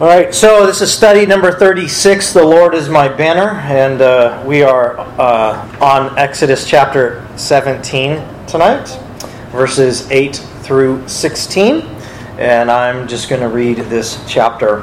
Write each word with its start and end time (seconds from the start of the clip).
All 0.00 0.06
right, 0.06 0.32
so 0.32 0.64
this 0.64 0.80
is 0.80 0.92
study 0.92 1.26
number 1.26 1.50
36, 1.50 2.32
The 2.32 2.44
Lord 2.44 2.72
is 2.72 2.88
My 2.88 3.08
Banner, 3.08 3.58
and 3.62 4.00
uh, 4.00 4.40
we 4.46 4.62
are 4.62 4.96
uh, 4.96 5.76
on 5.80 6.16
Exodus 6.16 6.64
chapter 6.68 7.26
17 7.36 8.46
tonight, 8.46 8.86
verses 9.50 10.08
8 10.12 10.36
through 10.36 11.08
16, 11.08 11.80
and 12.38 12.70
I'm 12.70 13.08
just 13.08 13.28
going 13.28 13.40
to 13.40 13.48
read 13.48 13.78
this 13.78 14.24
chapter. 14.28 14.82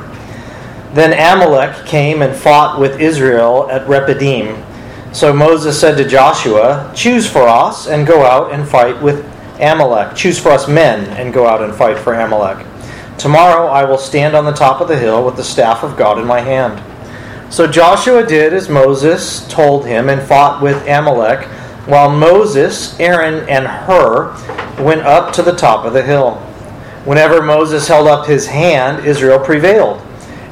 Then 0.92 1.14
Amalek 1.14 1.86
came 1.86 2.22
and 2.22 2.36
fought 2.36 2.78
with 2.78 3.00
Israel 3.00 3.72
at 3.72 3.88
Rephidim. 3.88 4.62
So 5.14 5.32
Moses 5.32 5.80
said 5.80 5.96
to 5.96 6.06
Joshua, 6.06 6.92
Choose 6.94 7.26
for 7.26 7.48
us 7.48 7.88
and 7.88 8.06
go 8.06 8.26
out 8.26 8.52
and 8.52 8.68
fight 8.68 9.02
with 9.02 9.26
Amalek. 9.62 10.18
Choose 10.18 10.38
for 10.38 10.50
us 10.50 10.68
men 10.68 11.06
and 11.12 11.34
go 11.34 11.48
out 11.48 11.62
and 11.62 11.74
fight 11.74 11.98
for 11.98 12.16
Amalek. 12.16 12.68
Tomorrow 13.18 13.68
I 13.68 13.86
will 13.86 13.98
stand 13.98 14.36
on 14.36 14.46
the 14.46 14.52
top 14.52 14.82
of 14.82 14.88
the 14.88 14.98
hill 14.98 15.26
with 15.26 15.36
the 15.36 15.44
staff 15.44 15.84
of 15.84 15.98
God 15.98 16.20
in 16.20 16.26
my 16.26 16.42
hand. 16.42 16.82
So 17.54 17.68
Joshua 17.68 18.26
did 18.26 18.54
as 18.54 18.70
Moses 18.70 19.48
told 19.48 19.86
him 19.86 20.10
and 20.10 20.22
fought 20.22 20.62
with 20.62 20.86
Amalek, 20.88 21.48
while 21.88 22.10
Moses, 22.10 23.00
Aaron, 23.00 23.48
and 23.48 23.68
Hur 23.68 24.34
went 24.84 25.02
up 25.02 25.32
to 25.34 25.42
the 25.42 25.56
top 25.56 25.86
of 25.86 25.94
the 25.94 26.02
hill. 26.02 26.36
Whenever 27.06 27.42
Moses 27.42 27.88
held 27.88 28.08
up 28.08 28.26
his 28.26 28.48
hand, 28.48 29.06
Israel 29.06 29.40
prevailed, 29.40 30.02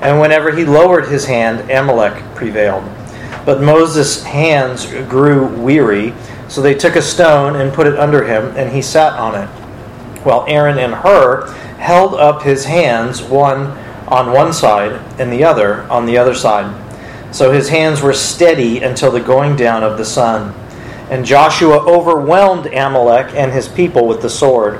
and 0.01 0.19
whenever 0.19 0.55
he 0.55 0.63
lowered 0.63 1.07
his 1.07 1.25
hand, 1.25 1.69
Amalek 1.71 2.23
prevailed. 2.35 2.83
But 3.45 3.61
Moses' 3.61 4.23
hands 4.23 4.85
grew 5.09 5.47
weary, 5.47 6.13
so 6.47 6.61
they 6.61 6.75
took 6.75 6.95
a 6.95 7.01
stone 7.01 7.55
and 7.55 7.73
put 7.73 7.87
it 7.87 7.99
under 7.99 8.23
him, 8.23 8.55
and 8.55 8.71
he 8.71 8.81
sat 8.81 9.13
on 9.13 9.35
it. 9.35 9.62
While 10.23 10.45
Aaron 10.47 10.77
and 10.77 10.93
Hur 10.93 11.47
held 11.79 12.13
up 12.15 12.43
his 12.43 12.65
hands, 12.65 13.21
one 13.21 13.77
on 14.07 14.31
one 14.31 14.53
side 14.53 14.93
and 15.19 15.31
the 15.31 15.43
other 15.43 15.83
on 15.83 16.05
the 16.05 16.17
other 16.17 16.35
side. 16.35 16.79
So 17.33 17.51
his 17.51 17.69
hands 17.69 18.01
were 18.01 18.13
steady 18.13 18.83
until 18.83 19.11
the 19.11 19.19
going 19.19 19.55
down 19.55 19.83
of 19.83 19.97
the 19.97 20.05
sun. 20.05 20.53
And 21.09 21.25
Joshua 21.25 21.79
overwhelmed 21.79 22.67
Amalek 22.67 23.33
and 23.35 23.51
his 23.51 23.67
people 23.67 24.07
with 24.07 24.21
the 24.21 24.29
sword. 24.29 24.79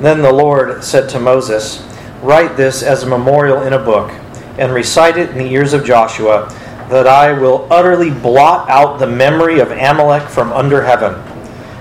Then 0.00 0.20
the 0.20 0.32
Lord 0.32 0.82
said 0.84 1.08
to 1.10 1.20
Moses, 1.20 1.82
Write 2.22 2.56
this 2.56 2.82
as 2.82 3.02
a 3.02 3.08
memorial 3.08 3.62
in 3.62 3.72
a 3.72 3.78
book, 3.78 4.10
and 4.58 4.72
recite 4.72 5.16
it 5.16 5.30
in 5.30 5.38
the 5.38 5.52
ears 5.52 5.72
of 5.72 5.84
Joshua, 5.84 6.48
that 6.90 7.06
I 7.06 7.32
will 7.32 7.66
utterly 7.70 8.10
blot 8.10 8.68
out 8.68 8.98
the 8.98 9.06
memory 9.06 9.60
of 9.60 9.70
Amalek 9.70 10.28
from 10.28 10.52
under 10.52 10.82
heaven. 10.82 11.14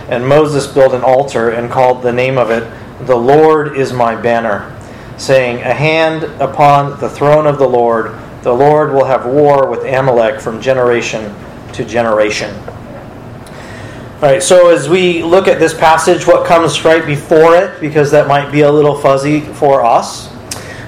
And 0.09 0.27
Moses 0.27 0.67
built 0.67 0.93
an 0.93 1.03
altar 1.03 1.49
and 1.49 1.71
called 1.71 2.03
the 2.03 2.13
name 2.13 2.37
of 2.37 2.51
it 2.51 2.63
the 3.05 3.15
Lord 3.15 3.77
is 3.77 3.93
my 3.93 4.15
banner, 4.19 4.75
saying, 5.17 5.57
A 5.63 5.73
hand 5.73 6.23
upon 6.41 6.99
the 6.99 7.09
throne 7.09 7.45
of 7.47 7.59
the 7.59 7.67
Lord, 7.67 8.15
the 8.41 8.53
Lord 8.53 8.93
will 8.93 9.05
have 9.05 9.25
war 9.25 9.69
with 9.69 9.85
Amalek 9.85 10.39
from 10.39 10.61
generation 10.61 11.33
to 11.73 11.85
generation. 11.85 12.55
All 14.15 14.31
right, 14.31 14.41
so 14.41 14.69
as 14.69 14.87
we 14.87 15.23
look 15.23 15.47
at 15.47 15.59
this 15.59 15.73
passage, 15.73 16.25
what 16.25 16.47
comes 16.47 16.83
right 16.85 17.05
before 17.05 17.55
it, 17.55 17.79
because 17.81 18.11
that 18.11 18.27
might 18.27 18.51
be 18.51 18.61
a 18.61 18.71
little 18.71 18.97
fuzzy 18.97 19.41
for 19.41 19.83
us. 19.83 20.33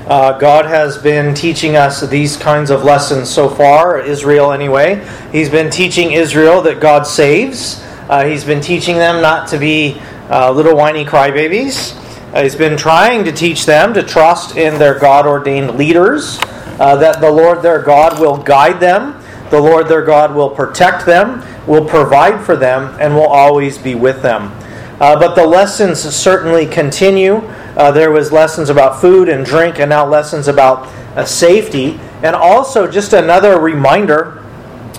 Uh, 0.07 0.37
God 0.37 0.65
has 0.65 0.97
been 0.97 1.35
teaching 1.35 1.75
us 1.75 1.99
these 2.07 2.37
kinds 2.37 2.69
of 2.71 2.85
lessons 2.85 3.29
so 3.29 3.49
far, 3.49 3.99
Israel 3.99 4.53
anyway. 4.53 5.05
He's 5.33 5.49
been 5.49 5.69
teaching 5.69 6.13
Israel 6.13 6.61
that 6.61 6.79
God 6.79 7.05
saves. 7.05 7.83
Uh, 8.09 8.23
he's 8.25 8.45
been 8.45 8.61
teaching 8.61 8.95
them 8.95 9.21
not 9.21 9.49
to 9.49 9.59
be 9.59 9.99
uh, 10.29 10.49
little 10.52 10.77
whiny 10.77 11.03
crybabies. 11.03 12.06
Uh, 12.38 12.43
he's 12.43 12.55
been 12.55 12.77
trying 12.77 13.25
to 13.25 13.31
teach 13.31 13.66
them 13.66 13.95
to 13.95 14.03
trust 14.03 14.57
in 14.57 14.77
their 14.77 14.99
God 14.99 15.25
ordained 15.25 15.75
leaders, 15.75 16.38
uh, 16.80 16.95
that 16.95 17.19
the 17.19 17.31
Lord 17.31 17.63
their 17.63 17.81
God 17.81 18.19
will 18.19 18.38
guide 18.38 18.80
them, 18.80 19.19
the 19.49 19.59
Lord 19.59 19.88
their 19.88 20.03
God 20.03 20.35
will 20.35 20.52
protect 20.52 21.03
them, 21.03 21.43
will 21.65 21.83
provide 21.83 22.45
for 22.45 22.55
them, 22.55 22.95
and 22.99 23.15
will 23.15 23.25
always 23.25 23.80
be 23.80 23.95
with 23.95 24.21
them. 24.21 24.52
Uh, 25.02 25.17
but 25.17 25.33
the 25.33 25.48
lessons 25.48 25.99
certainly 25.99 26.67
continue. 26.67 27.37
Uh, 27.75 27.89
there 27.89 28.11
was 28.11 28.31
lessons 28.31 28.69
about 28.69 29.02
food 29.02 29.30
and 29.30 29.43
drink, 29.43 29.80
and 29.80 29.89
now 29.89 30.05
lessons 30.05 30.48
about 30.48 30.86
uh, 31.17 31.25
safety, 31.25 31.99
and 32.21 32.36
also 32.36 32.86
just 32.86 33.14
another 33.14 33.59
reminder 33.59 34.45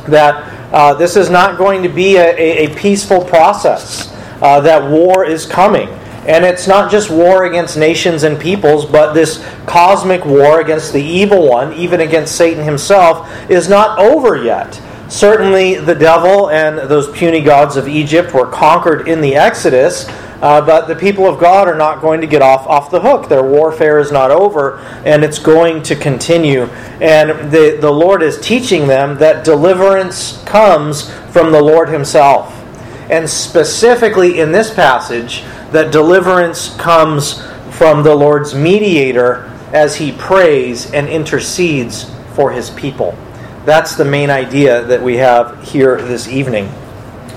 that 0.09 0.75
uh, 0.75 0.93
this 0.93 1.15
is 1.15 1.31
not 1.31 1.57
going 1.57 1.85
to 1.85 1.89
be 1.89 2.17
a, 2.17 2.31
a, 2.31 2.67
a 2.67 2.75
peaceful 2.75 3.25
process. 3.25 4.13
That 4.41 4.91
war 4.91 5.25
is 5.25 5.47
coming. 5.47 5.98
And 6.29 6.45
it's 6.45 6.69
not 6.69 6.91
just 6.91 7.09
war 7.09 7.47
against 7.47 7.79
nations 7.79 8.23
and 8.23 8.39
peoples, 8.39 8.85
but 8.85 9.15
this 9.15 9.43
cosmic 9.65 10.27
war 10.27 10.61
against 10.61 10.93
the 10.93 11.03
evil 11.03 11.49
one, 11.49 11.73
even 11.73 12.03
against 12.03 12.37
Satan 12.37 12.63
himself, 12.63 13.27
is 13.51 13.67
not 13.67 13.99
over 13.99 14.37
yet. 14.37 14.79
Certainly, 15.09 15.77
the 15.77 15.95
devil 15.95 16.51
and 16.51 16.79
those 16.91 17.11
puny 17.17 17.41
gods 17.41 17.77
of 17.77 17.89
Egypt 17.89 18.35
were 18.35 18.47
conquered 18.47 19.09
in 19.09 19.23
the 19.23 19.37
Exodus, 19.37 20.07
uh, 20.43 20.61
but 20.61 20.87
the 20.87 20.95
people 20.95 21.27
of 21.27 21.41
God 21.41 21.67
are 21.67 21.75
not 21.75 22.03
going 22.03 22.21
to 22.21 22.27
get 22.27 22.43
off, 22.43 22.67
off 22.67 22.91
the 22.91 23.01
hook. 23.01 23.31
Their 23.31 23.43
warfare 23.43 23.99
is 23.99 24.13
not 24.13 24.31
over, 24.31 24.81
and 25.07 25.25
it's 25.25 25.39
going 25.39 25.83
to 25.85 25.97
continue. 25.97 26.65
And 27.01 27.51
the, 27.51 27.79
the 27.81 27.91
Lord 27.91 28.23
is 28.23 28.39
teaching 28.39 28.87
them 28.87 29.17
that 29.17 29.47
deliverance 29.47 30.43
comes 30.45 31.11
from 31.33 31.53
the 31.53 31.63
Lord 31.63 31.89
Himself. 31.89 32.55
And 33.11 33.29
specifically 33.29 34.41
in 34.41 34.53
this 34.53 34.73
passage, 34.73 35.43
that 35.73 35.93
deliverance 35.93 36.75
comes 36.77 37.43
from 37.71 38.03
the 38.03 38.15
Lord's 38.15 38.55
mediator 38.55 39.45
as 39.73 39.97
he 39.97 40.13
prays 40.13 40.93
and 40.93 41.09
intercedes 41.09 42.11
for 42.35 42.51
his 42.51 42.71
people. 42.71 43.17
That's 43.65 43.97
the 43.97 44.05
main 44.05 44.31
idea 44.31 44.83
that 44.85 45.03
we 45.03 45.17
have 45.17 45.63
here 45.63 46.01
this 46.01 46.29
evening. 46.29 46.73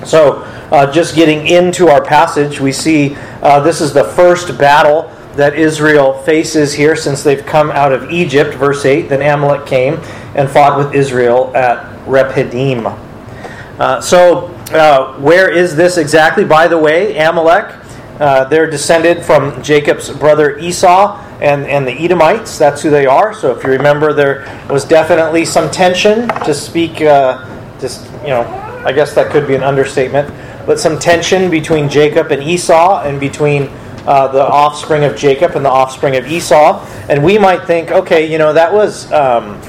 So, 0.05 0.43
uh, 0.71 0.91
just 0.91 1.15
getting 1.15 1.47
into 1.47 1.89
our 1.89 2.03
passage, 2.03 2.59
we 2.59 2.71
see 2.71 3.15
uh, 3.41 3.59
this 3.59 3.81
is 3.81 3.93
the 3.93 4.05
first 4.05 4.57
battle 4.57 5.11
that 5.35 5.55
Israel 5.55 6.13
faces 6.23 6.73
here 6.73 6.95
since 6.95 7.23
they've 7.23 7.45
come 7.45 7.69
out 7.71 7.91
of 7.91 8.09
Egypt. 8.09 8.55
Verse 8.55 8.85
8 8.85 9.09
Then 9.09 9.21
Amalek 9.21 9.65
came 9.65 9.95
and 10.35 10.49
fought 10.49 10.77
with 10.77 10.95
Israel 10.95 11.55
at 11.55 12.07
Rephidim. 12.07 12.87
Uh, 12.87 13.99
so, 13.99 14.47
uh, 14.71 15.19
where 15.19 15.49
is 15.49 15.75
this 15.75 15.97
exactly? 15.97 16.45
By 16.45 16.67
the 16.67 16.77
way, 16.77 17.17
Amalek 17.17 17.80
uh, 18.21 18.45
they're 18.45 18.69
descended 18.69 19.25
from 19.25 19.63
Jacob's 19.63 20.09
brother 20.11 20.59
Esau 20.59 21.17
and, 21.41 21.65
and 21.65 21.87
the 21.87 21.91
Edomites. 21.91 22.55
That's 22.55 22.83
who 22.83 22.91
they 22.91 23.07
are. 23.07 23.33
So 23.33 23.51
if 23.57 23.63
you 23.63 23.71
remember, 23.71 24.13
there 24.13 24.45
was 24.69 24.85
definitely 24.85 25.43
some 25.43 25.71
tension, 25.71 26.27
to 26.45 26.53
speak, 26.53 27.01
uh, 27.01 27.43
just, 27.79 28.05
you 28.21 28.29
know, 28.29 28.43
I 28.85 28.91
guess 28.91 29.15
that 29.15 29.31
could 29.31 29.47
be 29.47 29.55
an 29.55 29.63
understatement, 29.63 30.31
but 30.67 30.79
some 30.79 30.99
tension 30.99 31.49
between 31.49 31.89
Jacob 31.89 32.31
and 32.31 32.43
Esau 32.43 33.01
and 33.01 33.19
between 33.19 33.63
uh, 34.05 34.27
the 34.27 34.47
offspring 34.47 35.03
of 35.03 35.15
Jacob 35.15 35.55
and 35.55 35.65
the 35.65 35.71
offspring 35.71 36.15
of 36.15 36.27
Esau. 36.27 36.85
And 37.09 37.23
we 37.23 37.39
might 37.39 37.65
think, 37.65 37.89
okay, 37.89 38.31
you 38.31 38.37
know, 38.37 38.53
that 38.53 38.71
was, 38.71 39.11
um, 39.11 39.59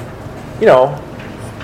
you 0.59 0.67
know, 0.67 0.99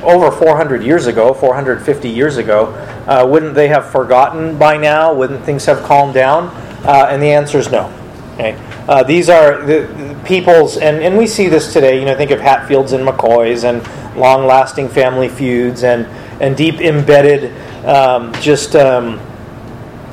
over 0.01 0.31
400 0.31 0.81
years 0.81 1.06
ago, 1.06 1.35
450 1.35 2.09
years 2.09 2.38
ago. 2.38 2.67
Uh, 3.06 3.27
wouldn't 3.29 3.53
they 3.53 3.67
have 3.67 3.91
forgotten 3.91 4.57
by 4.57 4.75
now? 4.75 5.13
Wouldn't 5.13 5.44
things 5.44 5.66
have 5.66 5.83
calmed 5.83 6.16
down? 6.16 6.50
Uh, 6.84 7.07
and 7.09 7.22
the 7.22 7.31
answer 7.31 7.57
is 7.57 7.69
no. 7.72 7.94
Okay? 8.34 8.57
Uh, 8.88 9.03
these 9.03 9.29
are 9.29 9.62
the, 9.62 9.81
the, 9.81 10.22
people's, 10.25 10.78
and, 10.78 11.03
and 11.03 11.17
we 11.17 11.28
see 11.28 11.47
this 11.47 11.73
today. 11.73 12.00
You 12.00 12.06
know, 12.06 12.16
think 12.16 12.31
of 12.31 12.40
Hatfields 12.40 12.94
and 12.94 13.07
McCoys 13.07 13.63
and 13.63 13.85
long-lasting 14.17 14.89
family 14.89 15.29
feuds 15.29 15.84
and 15.84 16.07
and 16.39 16.56
deep 16.56 16.75
embedded, 16.75 17.53
um, 17.85 18.34
just 18.35 18.75
um, 18.75 19.19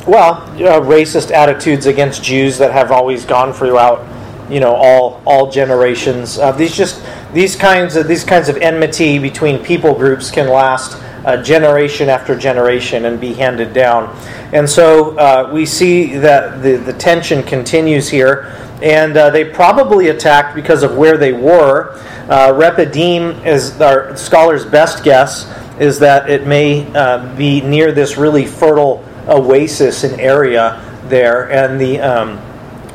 well, 0.07 0.35
uh, 0.35 0.81
racist 0.81 1.31
attitudes 1.31 1.87
against 1.87 2.23
Jews 2.23 2.59
that 2.59 2.73
have 2.73 2.91
always 2.91 3.25
gone 3.25 3.53
throughout, 3.53 4.05
you 4.51 4.61
know, 4.61 4.75
all 4.75 5.23
all 5.25 5.51
generations. 5.51 6.39
Uh, 6.39 6.53
these 6.53 6.77
just 6.77 7.03
these 7.33 7.57
kinds 7.57 7.97
of 7.97 8.09
these 8.09 8.25
kinds 8.25 8.49
of 8.49 8.57
enmity 8.59 9.19
between 9.19 9.63
people 9.63 9.95
groups 9.95 10.31
can 10.31 10.49
last 10.49 11.01
uh, 11.27 11.43
generation 11.43 12.09
after 12.09 12.39
generation 12.39 13.05
and 13.05 13.21
be 13.21 13.35
handed 13.35 13.75
down. 13.75 14.17
And 14.53 14.69
so 14.69 15.19
uh, 15.19 15.51
we 15.53 15.67
see 15.67 16.17
that 16.17 16.63
the, 16.63 16.77
the 16.77 16.93
tension 16.93 17.43
continues 17.43 18.09
here. 18.09 18.57
And 18.81 19.17
uh, 19.17 19.31
they 19.31 19.45
probably 19.45 20.09
attacked 20.09 20.55
because 20.55 20.83
of 20.83 20.97
where 20.97 21.17
they 21.17 21.33
were. 21.33 21.99
Uh, 22.29 22.53
Rephidim 22.57 23.45
is 23.45 23.81
our 23.81 24.17
scholar's 24.17 24.65
best 24.65 25.03
guess 25.03 25.53
is 25.81 25.99
that 25.99 26.31
it 26.31 26.47
may 26.47 26.87
uh, 26.95 27.35
be 27.37 27.61
near 27.61 27.93
this 27.93 28.17
really 28.17 28.47
fertile 28.47 29.05
oasis 29.29 30.05
and 30.05 30.21
area 30.21 30.81
there. 31.09 31.51
And 31.51 31.81
the 31.81 32.01
um, 32.01 32.39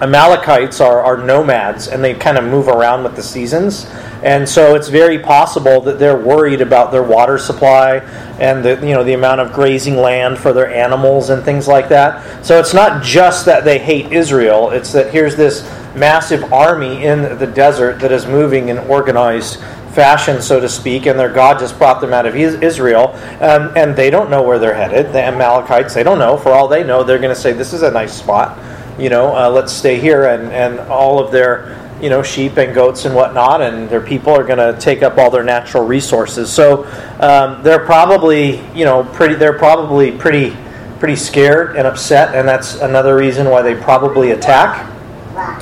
Amalekites 0.02 0.82
are, 0.82 1.02
are 1.02 1.18
nomads 1.18 1.88
and 1.88 2.04
they 2.04 2.16
kind 2.16 2.38
of 2.38 2.44
move 2.44 2.68
around 2.68 3.04
with 3.04 3.16
the 3.16 3.22
seasons. 3.22 3.86
And 4.24 4.48
so 4.48 4.76
it's 4.76 4.88
very 4.88 5.20
possible 5.20 5.80
that 5.82 6.00
they're 6.00 6.18
worried 6.18 6.62
about 6.62 6.92
their 6.92 7.04
water 7.04 7.38
supply 7.38 7.98
and 8.40 8.66
the 8.66 8.76
you 8.86 8.94
know 8.94 9.04
the 9.04 9.14
amount 9.14 9.42
of 9.42 9.54
grazing 9.54 9.98
land 9.98 10.38
for 10.38 10.54
their 10.54 10.72
animals 10.72 11.30
and 11.30 11.44
things 11.44 11.68
like 11.68 11.90
that. 11.90 12.46
So 12.46 12.60
it's 12.60 12.74
not 12.74 13.04
just 13.04 13.46
that 13.46 13.64
they 13.64 13.78
hate 13.78 14.12
Israel, 14.12 14.72
it's 14.72 14.92
that 14.94 15.12
here's 15.12 15.36
this 15.36 15.64
massive 15.96 16.52
army 16.52 17.04
in 17.06 17.38
the 17.38 17.48
desert 17.48 18.00
that 18.00 18.12
is 18.12 18.26
moving 18.26 18.70
in 18.70 18.78
organized 18.80 19.60
fashion, 19.92 20.42
so 20.42 20.60
to 20.60 20.70
speak, 20.70 21.06
and 21.06 21.20
their 21.20 21.32
God 21.32 21.60
just 21.60 21.78
brought 21.78 22.00
them 22.00 22.14
out 22.14 22.26
of 22.26 22.36
Israel, 22.36 23.10
um, 23.42 23.74
and 23.76 23.96
they 23.96 24.10
don't 24.10 24.30
know 24.30 24.42
where 24.42 24.58
they're 24.58 24.74
headed. 24.74 25.12
The 25.12 25.22
Amalekites, 25.22 25.94
they 25.94 26.04
don't 26.04 26.18
know. 26.18 26.38
For 26.38 26.52
all 26.52 26.68
they 26.68 26.84
know, 26.84 27.04
they're 27.04 27.20
going 27.20 27.36
to 27.36 27.40
say, 27.40 27.52
"This 27.52 27.74
is 27.74 27.82
a 27.82 27.92
nice 27.92 28.14
spot, 28.14 28.58
you 29.00 29.10
know, 29.10 29.36
uh, 29.36 29.50
let's 29.50 29.74
stay 29.74 30.00
here," 30.00 30.26
and 30.26 30.52
and 30.52 30.80
all 30.80 31.20
of 31.20 31.32
their 31.32 31.78
you 32.02 32.10
know 32.10 32.24
sheep 32.24 32.58
and 32.58 32.74
goats 32.74 33.06
and 33.06 33.14
whatnot, 33.14 33.62
and 33.62 33.90
their 33.90 34.02
people 34.02 34.34
are 34.34 34.44
going 34.44 34.58
to 34.58 34.80
take 34.80 35.04
up 35.04 35.18
all 35.18 35.30
their 35.30 35.44
natural 35.44 35.86
resources. 35.86 36.52
So 36.52 36.86
um, 37.20 37.62
they're 37.64 37.86
probably 37.86 38.60
you 38.76 38.86
know 38.86 39.04
pretty. 39.04 39.36
They're 39.36 39.58
probably 39.58 40.12
pretty 40.12 40.56
pretty 41.00 41.16
scared 41.16 41.76
and 41.76 41.88
upset, 41.88 42.36
and 42.36 42.48
that's 42.48 42.76
another 42.76 43.16
reason 43.16 43.50
why 43.50 43.62
they 43.62 43.76
probably 43.76 44.32
attack. 44.32 44.88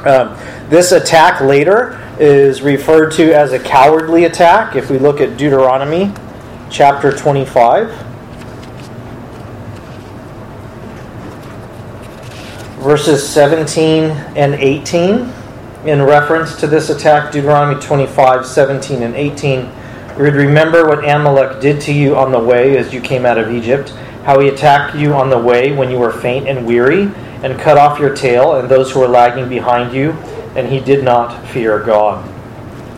Um, 0.06 0.38
this 0.70 0.92
attack 0.92 1.42
later 1.42 1.98
is 2.20 2.62
referred 2.62 3.12
to 3.14 3.34
as 3.34 3.54
a 3.54 3.60
cowardly 3.60 4.26
attack. 4.26 4.76
If 4.76 4.90
we 4.90 4.98
look 4.98 5.22
at 5.22 5.38
Deuteronomy 5.38 6.12
chapter 6.70 7.12
25, 7.12 8.09
verses 12.90 13.30
17 13.30 14.06
and 14.36 14.56
18, 14.56 15.32
in 15.86 16.02
reference 16.02 16.60
to 16.60 16.66
this 16.66 16.90
attack, 16.90 17.32
Deuteronomy 17.32 17.80
25, 17.80 18.44
17 18.44 19.04
and 19.04 19.14
18, 19.14 19.70
we 20.18 20.24
would 20.24 20.34
remember 20.34 20.88
what 20.88 21.08
Amalek 21.08 21.62
did 21.62 21.80
to 21.82 21.94
you 21.94 22.16
on 22.16 22.32
the 22.32 22.40
way 22.40 22.80
as 22.80 22.92
you 22.92 23.00
came 23.00 23.28
out 23.28 23.38
of 23.38 23.52
Egypt, 23.52 23.90
how 24.24 24.40
he 24.40 24.48
attacked 24.48 24.96
you 24.96 25.14
on 25.14 25.30
the 25.30 25.38
way 25.38 25.72
when 25.72 25.92
you 25.92 26.00
were 26.00 26.12
faint 26.12 26.48
and 26.48 26.66
weary, 26.66 27.04
and 27.44 27.60
cut 27.60 27.78
off 27.78 28.00
your 28.00 28.16
tail 28.16 28.56
and 28.56 28.68
those 28.68 28.92
who 28.92 29.02
were 29.02 29.08
lagging 29.08 29.48
behind 29.48 29.94
you 29.94 30.14
and 30.56 30.68
he 30.68 30.80
did 30.80 31.04
not 31.04 31.46
fear 31.50 31.78
God. 31.84 32.28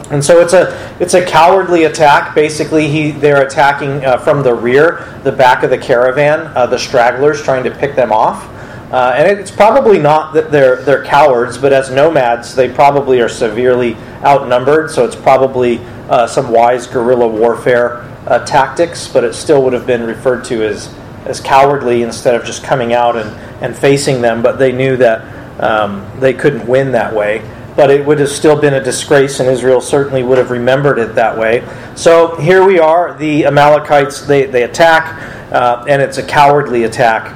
And 0.09 0.23
so 0.23 0.39
it's 0.39 0.53
a 0.53 0.95
it's 1.01 1.15
a 1.15 1.25
cowardly 1.25 1.83
attack. 1.83 2.33
Basically, 2.33 2.88
he 2.88 3.11
they're 3.11 3.45
attacking 3.45 4.05
uh, 4.05 4.17
from 4.19 4.41
the 4.41 4.53
rear, 4.53 5.19
the 5.25 5.33
back 5.33 5.63
of 5.63 5.69
the 5.69 5.77
caravan, 5.77 6.47
uh, 6.55 6.65
the 6.65 6.79
stragglers, 6.79 7.43
trying 7.43 7.65
to 7.65 7.71
pick 7.71 7.95
them 7.97 8.13
off. 8.13 8.50
Uh, 8.91 9.13
and 9.15 9.39
it's 9.39 9.51
probably 9.51 9.97
not 9.97 10.33
that 10.33 10.51
they're 10.51 10.83
they're 10.83 11.03
cowards, 11.05 11.57
but 11.57 11.71
as 11.71 11.89
nomads, 11.89 12.53
they 12.55 12.67
probably 12.67 13.21
are 13.21 13.29
severely 13.29 13.95
outnumbered. 14.21 14.91
So 14.91 15.05
it's 15.05 15.15
probably 15.15 15.79
uh, 16.09 16.27
some 16.27 16.51
wise 16.51 16.88
guerrilla 16.88 17.27
warfare 17.27 18.01
uh, 18.27 18.45
tactics, 18.45 19.07
but 19.07 19.23
it 19.23 19.33
still 19.33 19.63
would 19.63 19.73
have 19.73 19.88
been 19.88 20.03
referred 20.03 20.43
to 20.45 20.63
as 20.63 20.93
as 21.25 21.39
cowardly 21.39 22.03
instead 22.03 22.35
of 22.35 22.43
just 22.43 22.63
coming 22.63 22.93
out 22.93 23.15
and, 23.15 23.29
and 23.63 23.77
facing 23.77 24.21
them. 24.21 24.41
But 24.41 24.59
they 24.59 24.73
knew 24.73 24.97
that 24.97 25.61
um, 25.61 26.05
they 26.19 26.33
couldn't 26.33 26.67
win 26.67 26.91
that 26.91 27.13
way. 27.13 27.47
But 27.75 27.89
it 27.89 28.05
would 28.05 28.19
have 28.19 28.29
still 28.29 28.59
been 28.59 28.73
a 28.73 28.83
disgrace, 28.83 29.39
and 29.39 29.47
Israel 29.47 29.79
certainly 29.79 30.23
would 30.23 30.38
have 30.38 30.51
remembered 30.51 30.99
it 30.99 31.15
that 31.15 31.38
way. 31.38 31.65
So 31.95 32.35
here 32.35 32.65
we 32.65 32.79
are. 32.79 33.17
The 33.17 33.45
Amalekites, 33.45 34.25
they, 34.25 34.45
they 34.45 34.63
attack, 34.63 35.51
uh, 35.53 35.85
and 35.88 36.01
it's 36.01 36.17
a 36.17 36.23
cowardly 36.23 36.83
attack. 36.83 37.33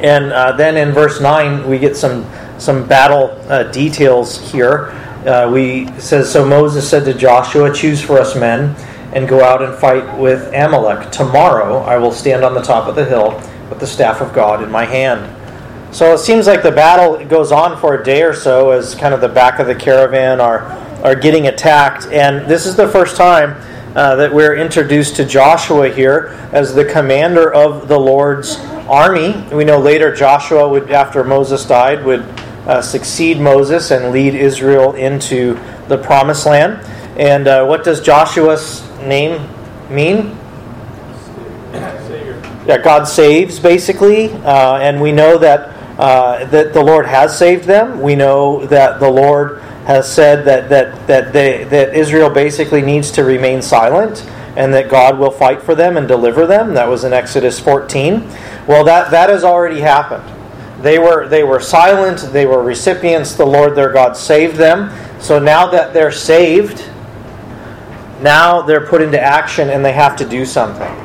And 0.00 0.32
uh, 0.32 0.52
then 0.52 0.76
in 0.76 0.92
verse 0.92 1.20
9, 1.20 1.68
we 1.68 1.78
get 1.78 1.96
some, 1.96 2.28
some 2.58 2.86
battle 2.86 3.30
uh, 3.48 3.64
details 3.64 4.50
here. 4.50 4.90
Uh, 5.26 5.50
we 5.50 5.88
says 5.98 6.30
so 6.30 6.44
Moses 6.44 6.88
said 6.88 7.04
to 7.06 7.14
Joshua, 7.14 7.72
"Choose 7.72 8.02
for 8.02 8.18
us 8.18 8.36
men 8.36 8.76
and 9.14 9.26
go 9.26 9.42
out 9.42 9.62
and 9.62 9.74
fight 9.74 10.18
with 10.18 10.52
Amalek. 10.52 11.10
Tomorrow 11.10 11.78
I 11.78 11.96
will 11.96 12.12
stand 12.12 12.44
on 12.44 12.52
the 12.52 12.60
top 12.60 12.88
of 12.88 12.94
the 12.94 13.06
hill 13.06 13.30
with 13.70 13.80
the 13.80 13.86
staff 13.86 14.20
of 14.20 14.34
God 14.34 14.62
in 14.62 14.70
my 14.70 14.84
hand." 14.84 15.34
So 15.94 16.12
it 16.12 16.18
seems 16.18 16.48
like 16.48 16.64
the 16.64 16.72
battle 16.72 17.24
goes 17.24 17.52
on 17.52 17.78
for 17.80 17.94
a 17.94 18.02
day 18.02 18.22
or 18.22 18.34
so 18.34 18.72
as 18.72 18.96
kind 18.96 19.14
of 19.14 19.20
the 19.20 19.28
back 19.28 19.60
of 19.60 19.68
the 19.68 19.76
caravan 19.76 20.40
are, 20.40 20.62
are 21.04 21.14
getting 21.14 21.46
attacked. 21.46 22.06
And 22.06 22.50
this 22.50 22.66
is 22.66 22.74
the 22.74 22.88
first 22.88 23.16
time 23.16 23.54
uh, 23.94 24.16
that 24.16 24.34
we're 24.34 24.56
introduced 24.56 25.14
to 25.16 25.24
Joshua 25.24 25.88
here 25.88 26.36
as 26.52 26.74
the 26.74 26.84
commander 26.84 27.54
of 27.54 27.86
the 27.86 27.96
Lord's 27.96 28.56
army. 28.88 29.32
We 29.52 29.64
know 29.64 29.78
later 29.78 30.14
Joshua 30.14 30.68
would, 30.68 30.90
after 30.90 31.24
Moses 31.24 31.64
died, 31.64 32.04
would 32.04 32.22
uh, 32.66 32.80
succeed 32.82 33.40
Moses 33.40 33.90
and 33.90 34.12
lead 34.12 34.34
Israel 34.34 34.94
into 34.94 35.54
the 35.88 35.98
promised 35.98 36.46
land. 36.46 36.84
And 37.18 37.46
uh, 37.46 37.66
what 37.66 37.84
does 37.84 38.00
Joshua's 38.00 38.82
name 39.00 39.48
mean? 39.88 40.38
Yeah, 42.66 42.78
God 42.82 43.04
saves, 43.04 43.58
basically. 43.58 44.32
Uh, 44.32 44.78
and 44.78 45.00
we 45.00 45.12
know 45.12 45.36
that 45.38 45.74
uh, 45.98 46.44
that 46.46 46.72
the 46.72 46.82
Lord 46.82 47.06
has 47.06 47.36
saved 47.38 47.64
them. 47.64 48.00
We 48.00 48.16
know 48.16 48.66
that 48.66 48.98
the 48.98 49.10
Lord 49.10 49.60
has 49.86 50.10
said 50.10 50.44
that 50.46 50.68
that 50.70 51.06
that 51.06 51.32
they, 51.32 51.64
that 51.64 51.94
Israel 51.94 52.30
basically 52.30 52.82
needs 52.82 53.10
to 53.12 53.22
remain 53.22 53.60
silent 53.60 54.26
and 54.56 54.72
that 54.74 54.88
God 54.88 55.18
will 55.18 55.30
fight 55.30 55.62
for 55.62 55.74
them 55.74 55.96
and 55.96 56.06
deliver 56.06 56.46
them. 56.46 56.74
That 56.74 56.88
was 56.88 57.04
in 57.04 57.12
Exodus 57.12 57.58
14. 57.58 58.20
Well, 58.66 58.84
that 58.84 59.10
that 59.10 59.30
has 59.30 59.44
already 59.44 59.80
happened. 59.80 60.24
They 60.82 60.98
were 60.98 61.28
they 61.28 61.42
were 61.42 61.60
silent. 61.60 62.32
They 62.32 62.46
were 62.46 62.62
recipients. 62.62 63.34
The 63.34 63.46
Lord 63.46 63.74
their 63.74 63.92
God 63.92 64.16
saved 64.16 64.56
them. 64.56 64.90
So 65.20 65.38
now 65.38 65.66
that 65.68 65.94
they're 65.94 66.12
saved, 66.12 66.88
now 68.20 68.62
they're 68.62 68.86
put 68.86 69.02
into 69.02 69.20
action 69.20 69.70
and 69.70 69.84
they 69.84 69.92
have 69.92 70.16
to 70.16 70.28
do 70.28 70.44
something. 70.44 71.04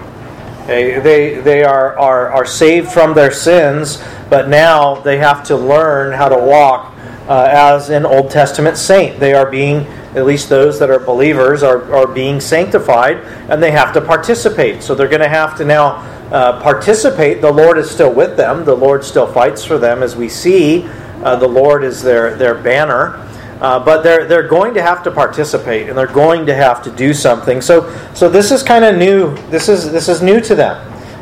They, 0.69 1.00
they, 1.00 1.40
they 1.40 1.63
are, 1.63 1.98
are, 1.98 2.30
are 2.30 2.45
saved 2.45 2.92
from 2.92 3.16
their 3.16 3.31
sins, 3.31 4.04
but 4.30 4.50
now 4.50 4.95
they 5.02 5.18
have 5.18 5.44
to 5.45 5.56
learn 5.57 6.13
how 6.13 6.30
to 6.30 6.38
walk 6.38 6.94
uh, 7.28 7.50
as 7.52 7.90
an 7.90 8.06
Old 8.06 8.30
Testament 8.30 8.78
saint. 8.78 9.19
They 9.19 9.34
are 9.34 9.50
being, 9.50 9.88
at 10.15 10.25
least 10.25 10.50
those 10.50 10.79
that 10.79 10.89
are 10.89 11.00
believers, 11.00 11.63
are, 11.63 11.94
are 11.94 12.07
being 12.07 12.39
sanctified, 12.39 13.17
and 13.50 13.61
they 13.61 13.71
have 13.71 13.94
to 13.94 14.01
participate. 14.01 14.81
So 14.81 14.95
they're 14.95 15.07
going 15.07 15.21
to 15.21 15.29
have 15.29 15.57
to 15.57 15.65
now 15.65 15.97
uh, 16.31 16.61
participate. 16.61 17.41
The 17.41 17.51
Lord 17.51 17.77
is 17.77 17.89
still 17.89 18.13
with 18.13 18.38
them, 18.38 18.65
the 18.65 18.75
Lord 18.75 19.03
still 19.03 19.31
fights 19.31 19.63
for 19.63 19.77
them. 19.77 20.03
As 20.03 20.15
we 20.15 20.29
see, 20.29 20.88
uh, 21.23 21.35
the 21.35 21.47
Lord 21.47 21.83
is 21.83 22.01
their, 22.01 22.35
their 22.35 22.56
banner. 22.56 23.25
Uh, 23.61 23.77
but 23.77 24.03
they're 24.03 24.25
they're 24.25 24.47
going 24.47 24.73
to 24.73 24.81
have 24.81 25.03
to 25.03 25.11
participate 25.11 25.89
and 25.89 25.97
they're 25.97 26.07
going 26.07 26.45
to 26.45 26.56
have 26.56 26.81
to 26.81 26.89
do 26.91 27.13
something. 27.13 27.59
So 27.59 27.94
so 28.13 28.29
this 28.29 28.51
is 28.51 28.63
kind 28.63 28.85
of 28.85 28.95
new. 28.95 29.35
This 29.50 29.67
is 29.67 29.91
this 29.91 30.07
is 30.07 30.21
new 30.21 30.39
to 30.39 30.56
them. 30.56 30.79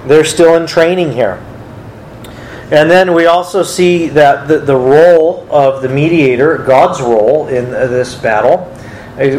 They're 0.07 0.23
still 0.23 0.55
in 0.55 0.67
training 0.67 1.11
here. 1.11 1.43
And 2.69 2.91
then 2.91 3.13
we 3.13 3.27
also 3.27 3.63
see 3.63 4.09
that 4.09 4.49
the, 4.49 4.59
the 4.59 4.75
role 4.75 5.47
of 5.49 5.81
the 5.81 5.87
mediator, 5.87 6.57
God's 6.57 7.01
role 7.01 7.47
in 7.47 7.71
this 7.71 8.15
battle, 8.15 8.65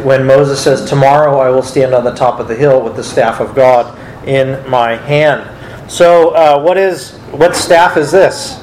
when 0.02 0.26
Moses 0.26 0.62
says, 0.62 0.88
Tomorrow 0.88 1.38
I 1.38 1.50
will 1.50 1.62
stand 1.62 1.94
on 1.94 2.04
the 2.04 2.14
top 2.14 2.40
of 2.40 2.48
the 2.48 2.56
hill 2.56 2.82
with 2.82 2.96
the 2.96 3.04
staff 3.04 3.40
of 3.40 3.54
God 3.54 3.98
in 4.26 4.68
my 4.68 4.96
hand. 4.96 5.46
So, 5.90 6.30
uh, 6.30 6.62
what 6.62 6.76
is 6.76 7.16
what 7.32 7.54
staff 7.54 7.96
is 7.96 8.10
this? 8.10 8.60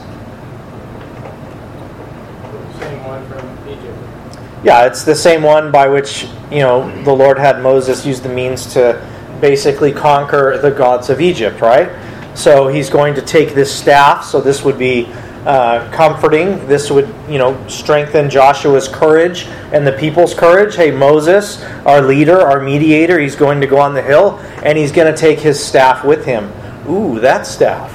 Yeah, 4.64 4.88
it's 4.88 5.04
the 5.04 5.16
same 5.16 5.44
one 5.44 5.72
by 5.72 5.88
which, 5.88 6.28
you 6.52 6.62
know, 6.62 6.90
the 7.04 7.14
Lord 7.14 7.38
had 7.38 7.62
Moses 7.62 8.04
use 8.04 8.20
the 8.20 8.30
means 8.30 8.66
to 8.74 9.00
basically 9.40 9.92
conquer 9.92 10.58
the 10.58 10.72
gods 10.72 11.12
of 11.12 11.22
Egypt, 11.22 11.62
right? 11.62 11.90
So 12.36 12.68
he's 12.68 12.90
going 12.90 13.16
to 13.16 13.22
take 13.22 13.56
this 13.56 13.74
staff, 13.74 14.26
so 14.26 14.42
this 14.42 14.64
would 14.64 14.78
be 14.78 15.06
uh, 15.46 15.90
comforting. 15.92 16.68
This 16.68 16.92
would, 16.92 17.08
you 17.30 17.38
know, 17.38 17.68
strengthen 17.68 18.30
Joshua's 18.30 18.88
courage 18.88 19.46
and 19.72 19.86
the 19.86 19.94
people's 19.94 20.34
courage. 20.34 20.76
Hey, 20.76 20.92
Moses, 20.92 21.64
our 21.86 22.02
leader, 22.02 22.42
our 22.42 22.60
mediator, 22.60 23.20
he's 23.20 23.36
going 23.36 23.62
to 23.62 23.68
go 23.68 23.80
on 23.80 23.94
the 23.94 24.02
hill 24.02 24.40
and 24.64 24.78
he's 24.78 24.92
going 24.92 25.12
to 25.12 25.18
take 25.18 25.40
his 25.40 25.64
staff 25.64 26.04
with 26.04 26.26
him. 26.26 26.52
Ooh, 26.90 27.20
that 27.20 27.48
staff. 27.48 27.94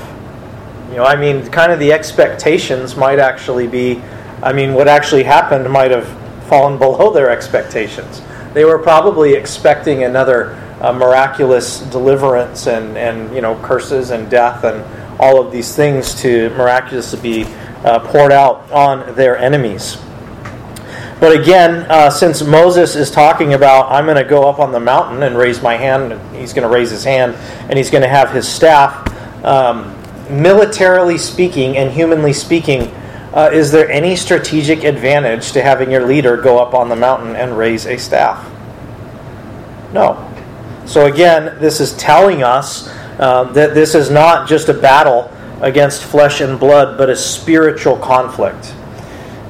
You 0.91 0.97
know, 0.97 1.05
I 1.05 1.17
mean, 1.17 1.47
kind 1.51 1.71
of 1.71 1.79
the 1.79 1.93
expectations 1.93 2.97
might 2.97 3.19
actually 3.19 3.67
be, 3.67 4.01
I 4.43 4.53
mean, 4.53 4.73
what 4.73 4.89
actually 4.89 5.25
happened 5.25 5.69
might 5.71 5.91
have 5.91 6.09
fallen 6.49 6.79
below 6.79 7.13
their 7.13 7.31
expectations. 7.31 8.23
They 8.55 8.65
were 8.65 8.79
probably 8.79 9.35
expecting 9.35 10.05
another 10.05 10.57
uh, 10.81 10.93
miraculous 10.93 11.81
deliverance 11.81 12.67
and, 12.67 12.97
and 12.97 13.35
you 13.35 13.41
know 13.41 13.55
curses 13.63 14.11
and 14.11 14.31
death 14.31 14.65
and 14.65 14.85
all 15.21 15.41
of 15.45 15.53
these 15.53 15.77
things 15.77 16.15
to 16.23 16.49
miraculously 16.51 17.21
be 17.21 17.45
uh, 17.85 17.99
poured 17.99 18.33
out 18.33 18.71
on 18.71 19.15
their 19.15 19.37
enemies. 19.37 19.99
But 21.21 21.39
again, 21.39 21.85
uh, 21.91 22.09
since 22.09 22.43
Moses 22.43 22.97
is 22.97 23.11
talking 23.11 23.53
about, 23.53 23.93
I'm 23.93 24.07
going 24.07 24.17
to 24.17 24.25
go 24.25 24.49
up 24.49 24.59
on 24.59 24.73
the 24.73 24.81
mountain 24.81 25.23
and 25.23 25.37
raise 25.37 25.61
my 25.61 25.77
hand, 25.77 26.19
he's 26.35 26.55
going 26.55 26.67
to 26.67 26.75
raise 26.75 26.91
his 26.91 27.05
hand 27.05 27.35
and 27.69 27.77
he's 27.77 27.91
going 27.91 28.03
to 28.03 28.09
have 28.09 28.31
his 28.31 28.49
staff. 28.49 29.07
Um, 29.45 29.95
militarily 30.31 31.19
speaking 31.19 31.77
and 31.77 31.91
humanly 31.91 32.33
speaking, 32.33 32.83
uh, 33.35 33.51
is 33.53 33.71
there 33.71 33.91
any 33.91 34.17
strategic 34.17 34.83
advantage 34.83 35.53
to 35.53 35.63
having 35.63 35.91
your 35.91 36.07
leader 36.07 36.39
go 36.39 36.59
up 36.59 36.73
on 36.73 36.89
the 36.89 36.97
mountain 36.97 37.37
and 37.37 37.57
raise 37.57 37.87
a 37.87 37.99
staff? 37.99 38.51
No. 39.93 40.30
So, 40.91 41.07
again, 41.07 41.57
this 41.61 41.79
is 41.79 41.93
telling 41.93 42.43
us 42.43 42.89
uh, 43.21 43.45
that 43.53 43.75
this 43.75 43.95
is 43.95 44.11
not 44.11 44.49
just 44.49 44.69
a 44.69 44.75
battle 44.75 45.31
against 45.61 46.03
flesh 46.03 46.41
and 46.41 46.59
blood, 46.59 46.99
but 46.99 47.09
a 47.09 47.15
spiritual 47.15 47.97
conflict. 47.97 48.75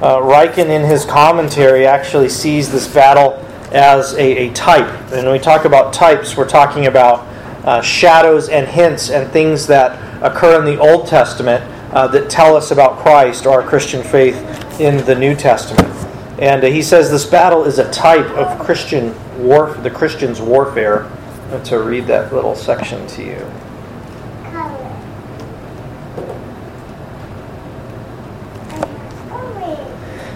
Uh, 0.03 0.17
Ryken, 0.17 0.69
in 0.69 0.83
his 0.83 1.03
commentary, 1.03 1.87
actually 1.87 2.29
sees 2.29 2.71
this 2.71 2.87
battle 2.87 3.43
as 3.71 4.13
a, 4.13 4.49
a 4.49 4.53
type. 4.53 4.87
And 5.11 5.23
when 5.23 5.31
we 5.31 5.39
talk 5.39 5.65
about 5.65 5.93
types, 5.93 6.37
we're 6.37 6.47
talking 6.47 6.85
about 6.85 7.21
uh, 7.65 7.81
shadows 7.81 8.47
and 8.47 8.67
hints 8.67 9.09
and 9.09 9.27
things 9.31 9.65
that 9.65 9.97
occur 10.21 10.59
in 10.59 10.65
the 10.65 10.79
Old 10.79 11.07
Testament 11.07 11.63
uh, 11.91 12.05
that 12.09 12.29
tell 12.29 12.55
us 12.55 12.69
about 12.69 12.99
Christ 12.99 13.47
or 13.47 13.63
our 13.63 13.67
Christian 13.67 14.03
faith 14.03 14.37
in 14.79 15.03
the 15.07 15.15
New 15.15 15.33
Testament. 15.33 15.89
And 16.37 16.63
uh, 16.63 16.67
he 16.67 16.83
says 16.83 17.09
this 17.09 17.25
battle 17.25 17.63
is 17.63 17.79
a 17.79 17.91
type 17.91 18.29
of 18.37 18.59
Christian 18.59 19.15
war, 19.39 19.73
the 19.81 19.89
Christian's 19.89 20.39
warfare. 20.39 21.11
To 21.51 21.79
read 21.83 22.07
that 22.07 22.33
little 22.33 22.55
section 22.55 23.05
to 23.07 23.23
you. 23.23 23.51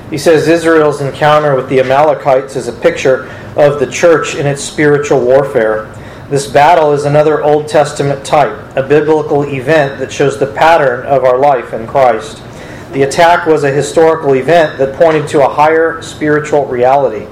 He 0.10 0.17
says 0.17 0.48
Israel's 0.50 1.00
encounter 1.00 1.55
with 1.55 1.69
the 1.69 1.79
Amalekites 1.79 2.57
is 2.57 2.67
a 2.67 2.74
picture 2.74 3.27
of 3.55 3.79
the 3.79 3.89
church 3.89 4.36
in 4.36 4.45
its 4.45 4.62
spiritual 4.62 5.22
warfare. 5.22 5.86
This 6.29 6.48
battle 6.48 6.91
is 6.91 7.05
another 7.05 7.41
Old 7.43 7.69
Testament 7.69 8.25
type, 8.25 8.75
a 8.75 8.84
biblical 8.84 9.43
event 9.43 9.98
that 10.00 10.12
shows 10.12 10.38
the 10.38 10.53
pattern 10.53 11.05
of 11.05 11.24
our 11.24 11.39
life 11.39 11.74
in 11.74 11.88
Christ. 11.88 12.43
The 12.91 13.03
attack 13.03 13.45
was 13.45 13.63
a 13.63 13.72
historical 13.72 14.36
event 14.36 14.77
that 14.79 14.95
pointed 14.95 15.29
to 15.29 15.45
a 15.45 15.53
higher 15.53 16.01
spiritual 16.01 16.65
reality. 16.65 17.25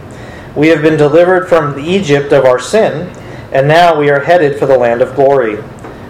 We 0.55 0.69
have 0.69 0.81
been 0.81 0.97
delivered 0.97 1.49
from 1.49 1.75
the 1.75 1.83
Egypt 1.83 2.31
of 2.31 2.45
our 2.45 2.59
sin, 2.59 3.13
and 3.53 3.67
now 3.67 3.97
we 3.97 4.09
are 4.09 4.19
headed 4.19 4.57
for 4.57 4.65
the 4.65 4.77
land 4.77 5.01
of 5.01 5.15
glory. 5.15 5.57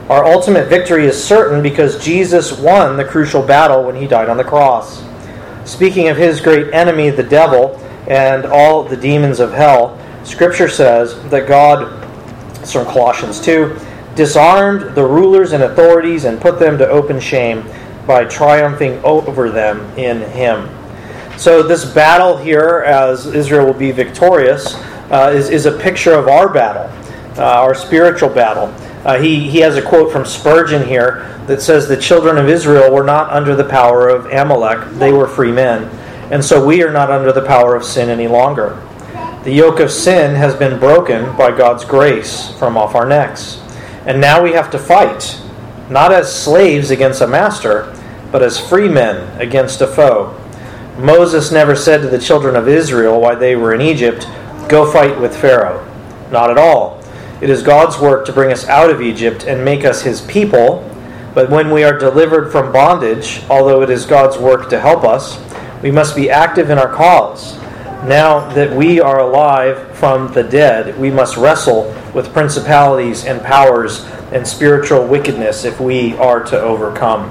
Our 0.10 0.26
ultimate 0.26 0.70
victory 0.70 1.06
is 1.06 1.22
certain 1.22 1.62
because 1.62 2.04
Jesus 2.04 2.58
won 2.58 2.98
the 2.98 3.06
crucial 3.06 3.42
battle 3.42 3.84
when 3.84 3.96
he 3.96 4.08
died 4.08 4.30
on 4.30 4.38
the 4.38 4.44
cross. 4.44 5.04
Speaking 5.66 6.08
of 6.08 6.18
his 6.18 6.42
great 6.42 6.74
enemy, 6.74 7.10
the 7.10 7.24
devil, 7.24 7.80
and 8.08 8.46
all 8.46 8.84
the 8.84 8.98
demons 8.98 9.40
of 9.40 9.52
hell, 9.52 10.00
Scripture 10.24 10.70
says 10.70 11.22
that 11.30 11.48
God, 11.48 12.02
it's 12.62 12.74
from 12.74 12.86
Colossians 12.86 13.42
2, 13.42 13.78
disarmed 14.16 14.96
the 14.96 15.06
rulers 15.06 15.54
and 15.54 15.64
authorities 15.64 16.26
and 16.26 16.40
put 16.40 16.60
them 16.60 16.78
to 16.78 16.88
open 16.88 17.20
shame 17.20 17.66
by 18.08 18.26
triumphing 18.26 19.04
over 19.04 19.50
them 19.50 19.80
in 19.98 20.22
him. 20.32 20.70
So, 21.38 21.64
this 21.64 21.84
battle 21.84 22.38
here, 22.38 22.84
as 22.86 23.26
Israel 23.26 23.66
will 23.66 23.74
be 23.74 23.92
victorious, 23.92 24.76
uh, 25.10 25.32
is, 25.34 25.50
is 25.50 25.66
a 25.66 25.72
picture 25.72 26.14
of 26.14 26.28
our 26.28 26.48
battle, 26.48 26.90
our 27.42 27.74
spiritual 27.74 28.30
battle. 28.30 28.74
Uh, 29.06 29.20
he, 29.20 29.50
he 29.50 29.60
has 29.60 29.76
a 29.76 29.82
quote 29.82 30.12
from 30.12 30.26
Spurgeon 30.26 30.88
here 30.88 31.28
that 31.48 31.62
says, 31.62 31.88
The 31.88 31.98
children 31.98 32.38
of 32.38 32.48
Israel 32.48 32.94
were 32.94 33.04
not 33.04 33.32
under 33.32 33.56
the 33.56 33.64
power 33.64 34.08
of 34.08 34.26
Amalek, 34.28 34.94
they 34.94 35.12
were 35.12 35.28
free 35.28 35.52
men. 35.52 35.90
And 36.32 36.44
so 36.44 36.66
we 36.66 36.84
are 36.84 36.92
not 36.92 37.12
under 37.12 37.32
the 37.32 37.46
power 37.46 37.76
of 37.76 37.84
sin 37.84 38.10
any 38.10 38.28
longer. 38.28 38.82
The 39.44 39.52
yoke 39.52 39.82
of 39.82 39.92
sin 39.92 40.36
has 40.36 40.56
been 40.56 40.80
broken 40.80 41.36
by 41.36 41.56
God's 41.56 41.84
grace 41.84 42.52
from 42.58 42.78
off 42.78 42.96
our 42.96 43.06
necks. 43.06 43.62
And 44.06 44.22
now 44.22 44.42
we 44.42 44.54
have 44.54 44.72
to 44.72 44.80
fight, 44.80 45.42
not 45.90 46.14
as 46.14 46.34
slaves 46.34 46.92
against 46.92 47.22
a 47.22 47.28
master, 47.28 47.94
but 48.32 48.42
as 48.42 48.58
free 48.58 48.88
men 48.88 49.40
against 49.40 49.82
a 49.82 49.88
foe. 49.88 50.40
Moses 50.98 51.52
never 51.52 51.76
said 51.76 52.02
to 52.02 52.08
the 52.08 52.20
children 52.20 52.56
of 52.56 52.70
Israel 52.70 53.20
while 53.20 53.38
they 53.38 53.56
were 53.58 53.74
in 53.74 53.82
Egypt, 53.82 54.28
Go 54.70 54.90
fight 54.90 55.20
with 55.20 55.36
Pharaoh. 55.36 55.86
Not 56.32 56.50
at 56.50 56.58
all. 56.58 57.03
It 57.44 57.50
is 57.50 57.62
God's 57.62 58.00
work 58.00 58.26
to 58.28 58.32
bring 58.32 58.54
us 58.54 58.70
out 58.70 58.90
of 58.90 59.02
Egypt 59.02 59.44
and 59.44 59.66
make 59.66 59.84
us 59.84 60.02
his 60.02 60.22
people. 60.22 60.90
But 61.34 61.50
when 61.50 61.72
we 61.72 61.84
are 61.84 61.98
delivered 61.98 62.54
from 62.54 62.72
bondage, 62.72 63.42
although 63.50 63.82
it 63.82 63.90
is 63.90 64.06
God's 64.06 64.38
work 64.38 64.70
to 64.70 64.80
help 64.80 65.04
us, 65.04 65.38
we 65.82 65.92
must 65.92 66.16
be 66.16 66.30
active 66.30 66.70
in 66.70 66.78
our 66.78 66.88
cause. 66.88 67.58
Now 68.08 68.50
that 68.54 68.74
we 68.74 69.02
are 69.02 69.20
alive 69.20 69.94
from 69.98 70.32
the 70.32 70.44
dead, 70.44 70.98
we 70.98 71.12
must 71.12 71.36
wrestle 71.36 71.94
with 72.16 72.32
principalities 72.32 73.26
and 73.26 73.42
powers 73.42 74.06
and 74.32 74.48
spiritual 74.48 75.06
wickedness 75.06 75.66
if 75.66 75.82
we 75.82 76.16
are 76.20 76.46
to 76.46 76.58
overcome. 76.58 77.30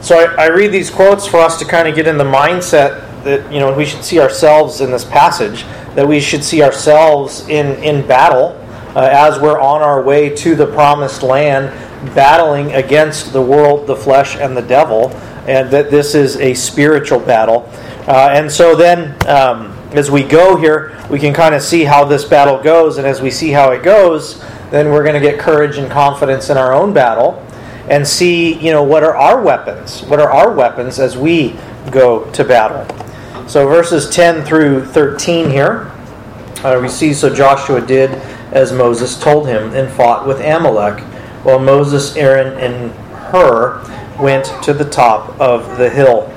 So 0.00 0.20
I, 0.20 0.44
I 0.44 0.46
read 0.50 0.70
these 0.70 0.88
quotes 0.88 1.26
for 1.26 1.40
us 1.40 1.58
to 1.58 1.64
kind 1.64 1.88
of 1.88 1.96
get 1.96 2.06
in 2.06 2.16
the 2.16 2.22
mindset 2.22 3.01
that 3.24 3.52
you 3.52 3.60
know 3.60 3.74
we 3.74 3.84
should 3.84 4.04
see 4.04 4.20
ourselves 4.20 4.80
in 4.80 4.90
this 4.90 5.04
passage 5.04 5.64
that 5.94 6.06
we 6.06 6.20
should 6.20 6.42
see 6.42 6.62
ourselves 6.62 7.48
in 7.48 7.82
in 7.82 8.06
battle 8.06 8.58
uh, 8.94 9.08
as 9.10 9.40
we're 9.40 9.60
on 9.60 9.82
our 9.82 10.02
way 10.02 10.34
to 10.34 10.54
the 10.54 10.66
promised 10.66 11.22
land 11.22 11.70
battling 12.14 12.72
against 12.72 13.32
the 13.32 13.40
world 13.40 13.86
the 13.86 13.96
flesh 13.96 14.36
and 14.36 14.56
the 14.56 14.62
devil 14.62 15.10
and 15.46 15.70
that 15.70 15.90
this 15.90 16.14
is 16.14 16.36
a 16.36 16.54
spiritual 16.54 17.18
battle. 17.18 17.68
Uh, 18.06 18.30
and 18.32 18.50
so 18.50 18.76
then 18.76 19.14
um, 19.28 19.72
as 19.92 20.10
we 20.10 20.22
go 20.22 20.56
here 20.56 20.98
we 21.10 21.18
can 21.18 21.32
kind 21.32 21.54
of 21.54 21.62
see 21.62 21.84
how 21.84 22.04
this 22.04 22.24
battle 22.24 22.60
goes 22.62 22.98
and 22.98 23.06
as 23.06 23.20
we 23.20 23.30
see 23.30 23.50
how 23.50 23.70
it 23.70 23.82
goes 23.82 24.42
then 24.70 24.90
we're 24.90 25.02
going 25.02 25.14
to 25.14 25.20
get 25.20 25.38
courage 25.38 25.78
and 25.78 25.90
confidence 25.90 26.50
in 26.50 26.56
our 26.56 26.72
own 26.72 26.92
battle 26.92 27.44
and 27.88 28.06
see 28.06 28.54
you 28.54 28.72
know 28.72 28.82
what 28.82 29.02
are 29.02 29.16
our 29.16 29.40
weapons? 29.40 30.02
What 30.02 30.20
are 30.20 30.30
our 30.30 30.52
weapons 30.52 30.98
as 30.98 31.16
we 31.16 31.56
go 31.90 32.30
to 32.32 32.44
battle 32.44 32.86
so 33.48 33.66
verses 33.66 34.08
10 34.10 34.44
through 34.44 34.84
13 34.86 35.50
here, 35.50 35.92
uh, 36.64 36.78
we 36.80 36.88
see 36.88 37.12
so 37.12 37.34
Joshua 37.34 37.80
did 37.80 38.10
as 38.52 38.72
Moses 38.72 39.18
told 39.18 39.48
him 39.48 39.74
and 39.74 39.90
fought 39.90 40.26
with 40.26 40.40
Amalek, 40.40 41.00
while 41.44 41.58
Moses, 41.58 42.16
Aaron, 42.16 42.56
and 42.58 42.92
Hur 43.32 43.82
went 44.20 44.46
to 44.62 44.72
the 44.72 44.84
top 44.84 45.38
of 45.40 45.78
the 45.78 45.90
hill. 45.90 46.32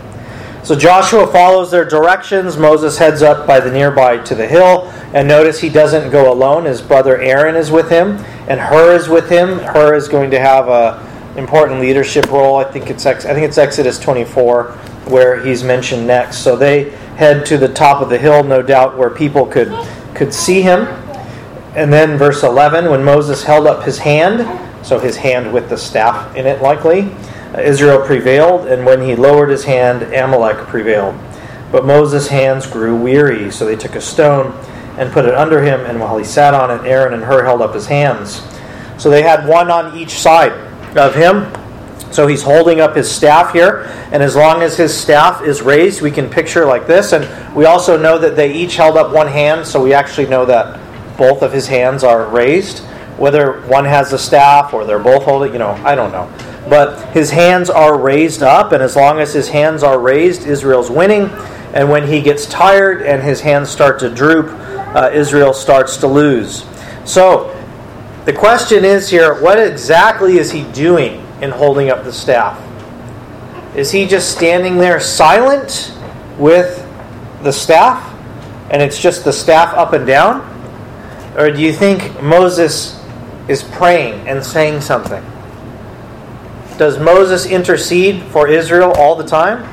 So 0.64 0.76
Joshua 0.76 1.28
follows 1.28 1.70
their 1.70 1.86
directions. 1.86 2.58
Moses 2.58 2.98
heads 2.98 3.22
up 3.22 3.46
by 3.46 3.60
the 3.60 3.72
nearby 3.72 4.18
to 4.18 4.34
the 4.34 4.48
hill, 4.48 4.92
and 5.14 5.28
notice 5.28 5.60
he 5.60 5.70
doesn't 5.70 6.10
go 6.10 6.34
alone. 6.34 6.66
His 6.66 6.82
brother 6.82 7.22
Aaron 7.22 7.56
is 7.56 7.70
with 7.70 7.90
him, 7.90 8.18
and 8.48 8.60
Hur 8.60 8.96
is 8.96 9.08
with 9.08 9.30
him. 9.30 9.60
Hur 9.60 9.94
is 9.94 10.08
going 10.08 10.32
to 10.32 10.40
have 10.40 10.68
a 10.68 11.06
important 11.38 11.82
leadership 11.82 12.32
role. 12.32 12.58
I 12.58 12.64
think 12.64 12.90
it's 12.90 13.06
I 13.06 13.14
think 13.14 13.46
it's 13.46 13.58
Exodus 13.58 14.00
24 14.00 14.76
where 15.08 15.44
he's 15.44 15.64
mentioned 15.64 16.08
next. 16.08 16.40
So 16.40 16.56
they 16.56 16.90
head 17.16 17.46
to 17.48 17.58
the 17.58 17.68
top 17.68 18.02
of 18.02 18.10
the 18.10 18.18
hill, 18.18 18.44
no 18.44 18.62
doubt, 18.62 18.98
where 18.98 19.10
people 19.10 19.46
could, 19.46 19.72
could 20.14 20.34
see 20.34 20.62
him. 20.62 20.82
And 21.76 21.92
then, 21.92 22.18
verse 22.18 22.44
11, 22.44 22.90
when 22.90 23.04
Moses 23.04 23.44
held 23.44 23.68
up 23.68 23.84
his 23.84 24.00
hand, 24.00 24.86
so 24.86 25.00
his 25.00 25.18
hand 25.18 25.52
with 25.52 25.70
the 25.70 25.78
staff 25.78 26.36
in 26.36 26.46
it, 26.46 26.62
likely, 26.62 27.12
Israel 27.58 28.06
prevailed, 28.06 28.68
and 28.68 28.86
when 28.86 29.02
he 29.02 29.16
lowered 29.16 29.50
his 29.50 29.64
hand, 29.64 30.04
Amalek 30.14 30.68
prevailed. 30.68 31.16
But 31.72 31.86
Moses' 31.86 32.28
hands 32.28 32.68
grew 32.68 32.96
weary, 32.96 33.52
so 33.52 33.66
they 33.66 33.76
took 33.76 33.96
a 33.96 34.02
stone 34.02 34.52
and 34.98 35.12
put 35.12 35.26
it 35.26 35.34
under 35.34 35.62
him, 35.62 35.82
and 35.82 36.00
while 36.00 36.18
he 36.18 36.24
sat 36.24 36.54
on 36.54 36.72
it, 36.72 36.88
Aaron 36.88 37.14
and 37.14 37.24
Hur 37.24 37.44
held 37.44 37.62
up 37.62 37.74
his 37.74 37.88
hands. 37.88 38.42
So 38.98 39.10
they 39.10 39.22
had 39.22 39.48
one 39.48 39.70
on 39.70 39.98
each 39.98 40.12
side 40.12 40.54
of 40.96 41.16
him, 41.16 41.52
so 42.16 42.28
he's 42.28 42.42
holding 42.42 42.80
up 42.80 42.96
his 42.96 43.12
staff 43.12 43.52
here, 43.52 43.84
and 44.14 44.24
as 44.24 44.38
long 44.38 44.62
as 44.64 44.78
his 44.78 44.98
staff 44.98 45.44
is 45.44 45.62
raised, 45.62 46.02
we 46.02 46.10
can 46.10 46.30
picture 46.30 46.66
like 46.66 46.88
this. 46.88 47.12
And 47.12 47.54
we 47.54 47.66
also 47.66 48.02
know 48.02 48.18
that 48.18 48.38
they 48.38 48.54
each 48.54 48.78
held 48.78 48.96
up 48.96 49.14
one 49.14 49.28
hand, 49.28 49.68
so 49.68 49.84
we 49.84 49.92
actually 49.92 50.28
know 50.28 50.46
that 50.46 50.80
both 51.18 51.42
of 51.42 51.52
his 51.52 51.68
hands 51.68 52.06
are 52.06 52.26
raised. 52.26 52.80
Whether 53.18 53.60
one 53.64 53.84
has 53.84 54.12
the 54.12 54.18
staff 54.18 54.74
or 54.74 54.86
they're 54.86 54.98
both 54.98 55.24
holding, 55.26 55.52
you 55.52 55.60
know, 55.60 55.72
I 55.84 55.94
don't 55.94 56.14
know. 56.14 56.32
But 56.70 57.10
his 57.10 57.32
hands 57.32 57.70
are 57.70 58.00
raised 58.00 58.42
up, 58.42 58.72
and 58.72 58.82
as 58.82 58.96
long 58.96 59.20
as 59.20 59.34
his 59.34 59.50
hands 59.50 59.84
are 59.84 60.00
raised, 60.00 60.48
Israel's 60.48 60.90
winning. 60.90 61.24
And 61.74 61.90
when 61.90 62.08
he 62.08 62.22
gets 62.22 62.46
tired 62.46 63.02
and 63.02 63.22
his 63.24 63.42
hands 63.42 63.70
start 63.70 64.00
to 64.00 64.10
droop, 64.10 64.48
uh, 64.96 65.10
Israel 65.12 65.52
starts 65.52 65.98
to 65.98 66.08
lose. 66.08 66.66
So 67.04 67.52
the 68.24 68.32
question 68.32 68.86
is 68.86 69.10
here 69.10 69.42
what 69.42 69.60
exactly 69.60 70.38
is 70.38 70.50
he 70.50 70.64
doing? 70.72 71.25
In 71.42 71.52
holding 71.52 71.90
up 71.90 72.04
the 72.04 72.14
staff? 72.14 72.62
Is 73.76 73.92
he 73.92 74.08
just 74.08 74.36
standing 74.36 74.78
there 74.78 75.00
silent 75.00 75.94
with 76.38 76.82
the 77.44 77.52
staff 77.52 78.14
and 78.70 78.82
it's 78.82 79.02
just 79.02 79.24
the 79.24 79.34
staff 79.34 79.74
up 79.76 79.94
and 79.94 80.08
down? 80.08 80.52
Or 81.38 81.52
do 81.52 81.62
you 81.62 81.74
think 81.74 82.22
Moses 82.22 83.02
is 83.48 83.64
praying 83.64 84.28
and 84.28 84.44
saying 84.44 84.82
something? 84.82 85.24
Does 86.78 87.00
Moses 87.00 87.46
intercede 87.46 88.24
for 88.24 88.48
Israel 88.48 88.92
all 88.94 89.16
the 89.16 89.26
time? 89.26 89.70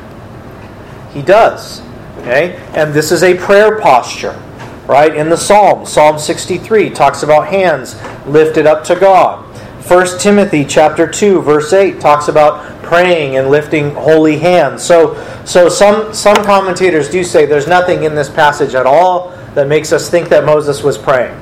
He 1.13 1.23
does. 1.23 1.81
Okay? 2.19 2.57
And 2.75 2.93
this 2.93 3.13
is 3.13 3.23
a 3.23 3.37
prayer 3.37 3.81
posture, 3.81 4.41
right? 4.87 5.15
In 5.15 5.29
the 5.29 5.37
Psalm, 5.37 5.87
Psalm 5.87 6.19
63 6.19 6.91
talks 6.91 7.23
about 7.23 7.49
hands 7.49 7.97
lifted 8.27 8.67
up 8.67 8.85
to 8.85 8.97
God. 8.97 9.52
1 9.87 10.19
Timothy 10.21 10.65
chapter 10.65 11.09
2 11.09 11.43
verse 11.43 11.73
8 11.73 12.01
talks 12.01 12.29
about 12.29 12.83
praying 12.83 13.37
and 13.37 13.49
lifting 13.49 13.91
holy 13.95 14.39
hands. 14.39 14.83
So 14.83 15.15
so 15.45 15.69
some 15.69 16.15
some 16.15 16.37
commentators 16.45 17.11
do 17.11 17.25
say 17.25 17.47
there's 17.47 17.67
nothing 17.67 18.05
in 18.05 18.15
this 18.15 18.31
passage 18.31 18.75
at 18.75 18.87
all 18.87 19.31
that 19.55 19.67
makes 19.67 19.93
us 19.93 20.09
think 20.09 20.29
that 20.29 20.45
Moses 20.45 20.83
was 20.83 20.97
praying. 20.97 21.35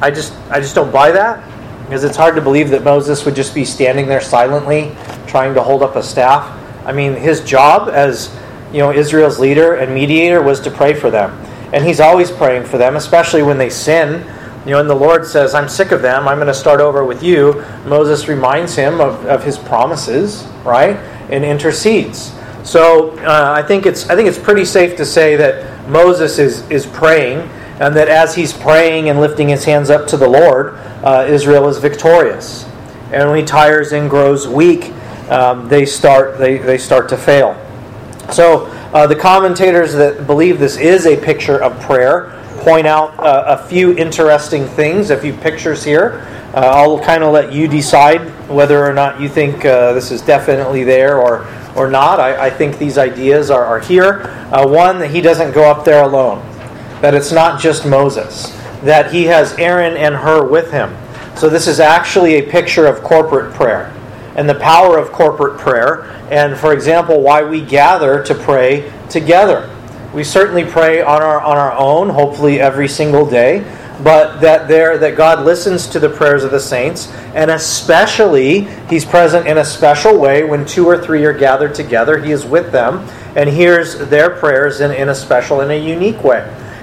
I 0.00 0.10
just 0.10 0.34
I 0.50 0.60
just 0.60 0.74
don't 0.74 0.92
buy 0.92 1.10
that 1.12 1.42
because 1.86 2.04
it's 2.04 2.16
hard 2.16 2.34
to 2.34 2.42
believe 2.42 2.68
that 2.70 2.84
Moses 2.84 3.24
would 3.24 3.34
just 3.34 3.54
be 3.54 3.64
standing 3.64 4.06
there 4.06 4.20
silently 4.20 4.94
trying 5.26 5.54
to 5.54 5.62
hold 5.62 5.82
up 5.82 5.96
a 5.96 6.02
staff. 6.02 6.54
I 6.84 6.92
mean, 6.92 7.14
his 7.14 7.40
job 7.42 7.88
as 7.88 8.36
you 8.72 8.78
know 8.78 8.92
Israel's 8.92 9.38
leader 9.38 9.76
and 9.76 9.94
mediator 9.94 10.42
was 10.42 10.60
to 10.60 10.70
pray 10.70 10.92
for 10.92 11.10
them, 11.10 11.30
and 11.72 11.84
he's 11.84 12.00
always 12.00 12.30
praying 12.30 12.64
for 12.64 12.76
them, 12.76 12.96
especially 12.96 13.42
when 13.42 13.56
they 13.56 13.70
sin. 13.70 14.22
You 14.68 14.74
know, 14.74 14.80
and 14.80 14.90
the 14.90 14.94
Lord 14.94 15.26
says, 15.26 15.54
"I'm 15.54 15.66
sick 15.66 15.92
of 15.92 16.02
them. 16.02 16.28
I'm 16.28 16.36
going 16.36 16.46
to 16.46 16.52
start 16.52 16.78
over 16.78 17.02
with 17.02 17.22
you." 17.22 17.64
Moses 17.86 18.28
reminds 18.28 18.76
him 18.76 19.00
of, 19.00 19.24
of 19.24 19.42
his 19.42 19.56
promises, 19.56 20.46
right, 20.62 20.96
and 21.30 21.42
intercedes. 21.42 22.34
So 22.64 23.16
uh, 23.20 23.54
I 23.56 23.62
think 23.62 23.86
it's 23.86 24.10
I 24.10 24.14
think 24.14 24.28
it's 24.28 24.38
pretty 24.38 24.66
safe 24.66 24.94
to 24.98 25.06
say 25.06 25.36
that 25.36 25.88
Moses 25.88 26.38
is 26.38 26.68
is 26.68 26.84
praying, 26.84 27.48
and 27.80 27.96
that 27.96 28.08
as 28.08 28.34
he's 28.34 28.52
praying 28.52 29.08
and 29.08 29.22
lifting 29.22 29.48
his 29.48 29.64
hands 29.64 29.88
up 29.88 30.06
to 30.08 30.18
the 30.18 30.28
Lord, 30.28 30.74
uh, 31.02 31.24
Israel 31.26 31.66
is 31.68 31.78
victorious. 31.78 32.66
And 33.10 33.30
when 33.30 33.38
he 33.38 33.46
tires 33.46 33.92
and 33.92 34.10
grows 34.10 34.46
weak, 34.46 34.92
um, 35.30 35.66
they 35.70 35.86
start 35.86 36.36
they, 36.36 36.58
they 36.58 36.76
start 36.76 37.08
to 37.08 37.16
fail. 37.16 37.56
So 38.32 38.66
uh, 38.92 39.06
the 39.06 39.16
commentators 39.16 39.94
that 39.94 40.26
believe 40.26 40.58
this 40.58 40.76
is 40.76 41.06
a 41.06 41.16
picture 41.16 41.56
of 41.56 41.80
prayer 41.80 42.34
point 42.58 42.86
out 42.86 43.18
uh, 43.18 43.58
a 43.58 43.68
few 43.68 43.96
interesting 43.96 44.66
things, 44.66 45.10
a 45.10 45.16
few 45.16 45.32
pictures 45.32 45.84
here. 45.84 46.26
Uh, 46.54 46.60
I'll 46.60 46.98
kind 46.98 47.22
of 47.22 47.32
let 47.32 47.52
you 47.52 47.68
decide 47.68 48.20
whether 48.48 48.84
or 48.84 48.92
not 48.92 49.20
you 49.20 49.28
think 49.28 49.64
uh, 49.64 49.92
this 49.92 50.10
is 50.10 50.22
definitely 50.22 50.84
there 50.84 51.18
or 51.18 51.46
or 51.76 51.88
not. 51.90 52.18
I, 52.18 52.46
I 52.46 52.50
think 52.50 52.78
these 52.78 52.98
ideas 52.98 53.50
are, 53.50 53.64
are 53.64 53.78
here. 53.78 54.22
Uh, 54.52 54.66
one 54.66 54.98
that 54.98 55.10
he 55.10 55.20
doesn't 55.20 55.52
go 55.52 55.70
up 55.70 55.84
there 55.84 56.02
alone, 56.02 56.40
that 57.00 57.14
it's 57.14 57.30
not 57.30 57.60
just 57.60 57.86
Moses, 57.86 58.50
that 58.82 59.12
he 59.12 59.24
has 59.24 59.52
Aaron 59.58 59.96
and 59.96 60.16
Hur 60.16 60.48
with 60.48 60.72
him. 60.72 60.96
So 61.36 61.48
this 61.48 61.68
is 61.68 61.78
actually 61.78 62.34
a 62.34 62.42
picture 62.50 62.86
of 62.86 63.02
corporate 63.02 63.54
prayer 63.54 63.94
and 64.34 64.48
the 64.48 64.54
power 64.54 64.98
of 64.98 65.10
corporate 65.10 65.58
prayer, 65.58 66.04
and 66.30 66.56
for 66.56 66.72
example, 66.72 67.20
why 67.20 67.42
we 67.42 67.60
gather 67.60 68.22
to 68.22 68.34
pray 68.34 68.92
together. 69.10 69.68
We 70.18 70.24
certainly 70.24 70.64
pray 70.64 71.00
on 71.00 71.22
our 71.22 71.40
on 71.40 71.56
our 71.56 71.72
own, 71.74 72.08
hopefully 72.08 72.60
every 72.60 72.88
single 72.88 73.24
day, 73.24 73.60
but 74.02 74.40
that 74.40 74.66
there 74.66 74.98
that 74.98 75.16
God 75.16 75.44
listens 75.44 75.86
to 75.90 76.00
the 76.00 76.08
prayers 76.10 76.42
of 76.42 76.50
the 76.50 76.58
saints, 76.58 77.06
and 77.36 77.52
especially 77.52 78.62
He's 78.90 79.04
present 79.04 79.46
in 79.46 79.58
a 79.58 79.64
special 79.64 80.18
way 80.18 80.42
when 80.42 80.66
two 80.66 80.86
or 80.86 81.00
three 81.00 81.24
are 81.24 81.32
gathered 81.32 81.72
together. 81.72 82.18
He 82.18 82.32
is 82.32 82.44
with 82.44 82.72
them 82.72 83.08
and 83.36 83.48
hears 83.48 83.96
their 84.08 84.28
prayers 84.28 84.80
in, 84.80 84.90
in 84.90 85.08
a 85.08 85.14
special, 85.14 85.60
in 85.60 85.70
a 85.70 85.78
unique 85.78 86.24
way. 86.24 86.40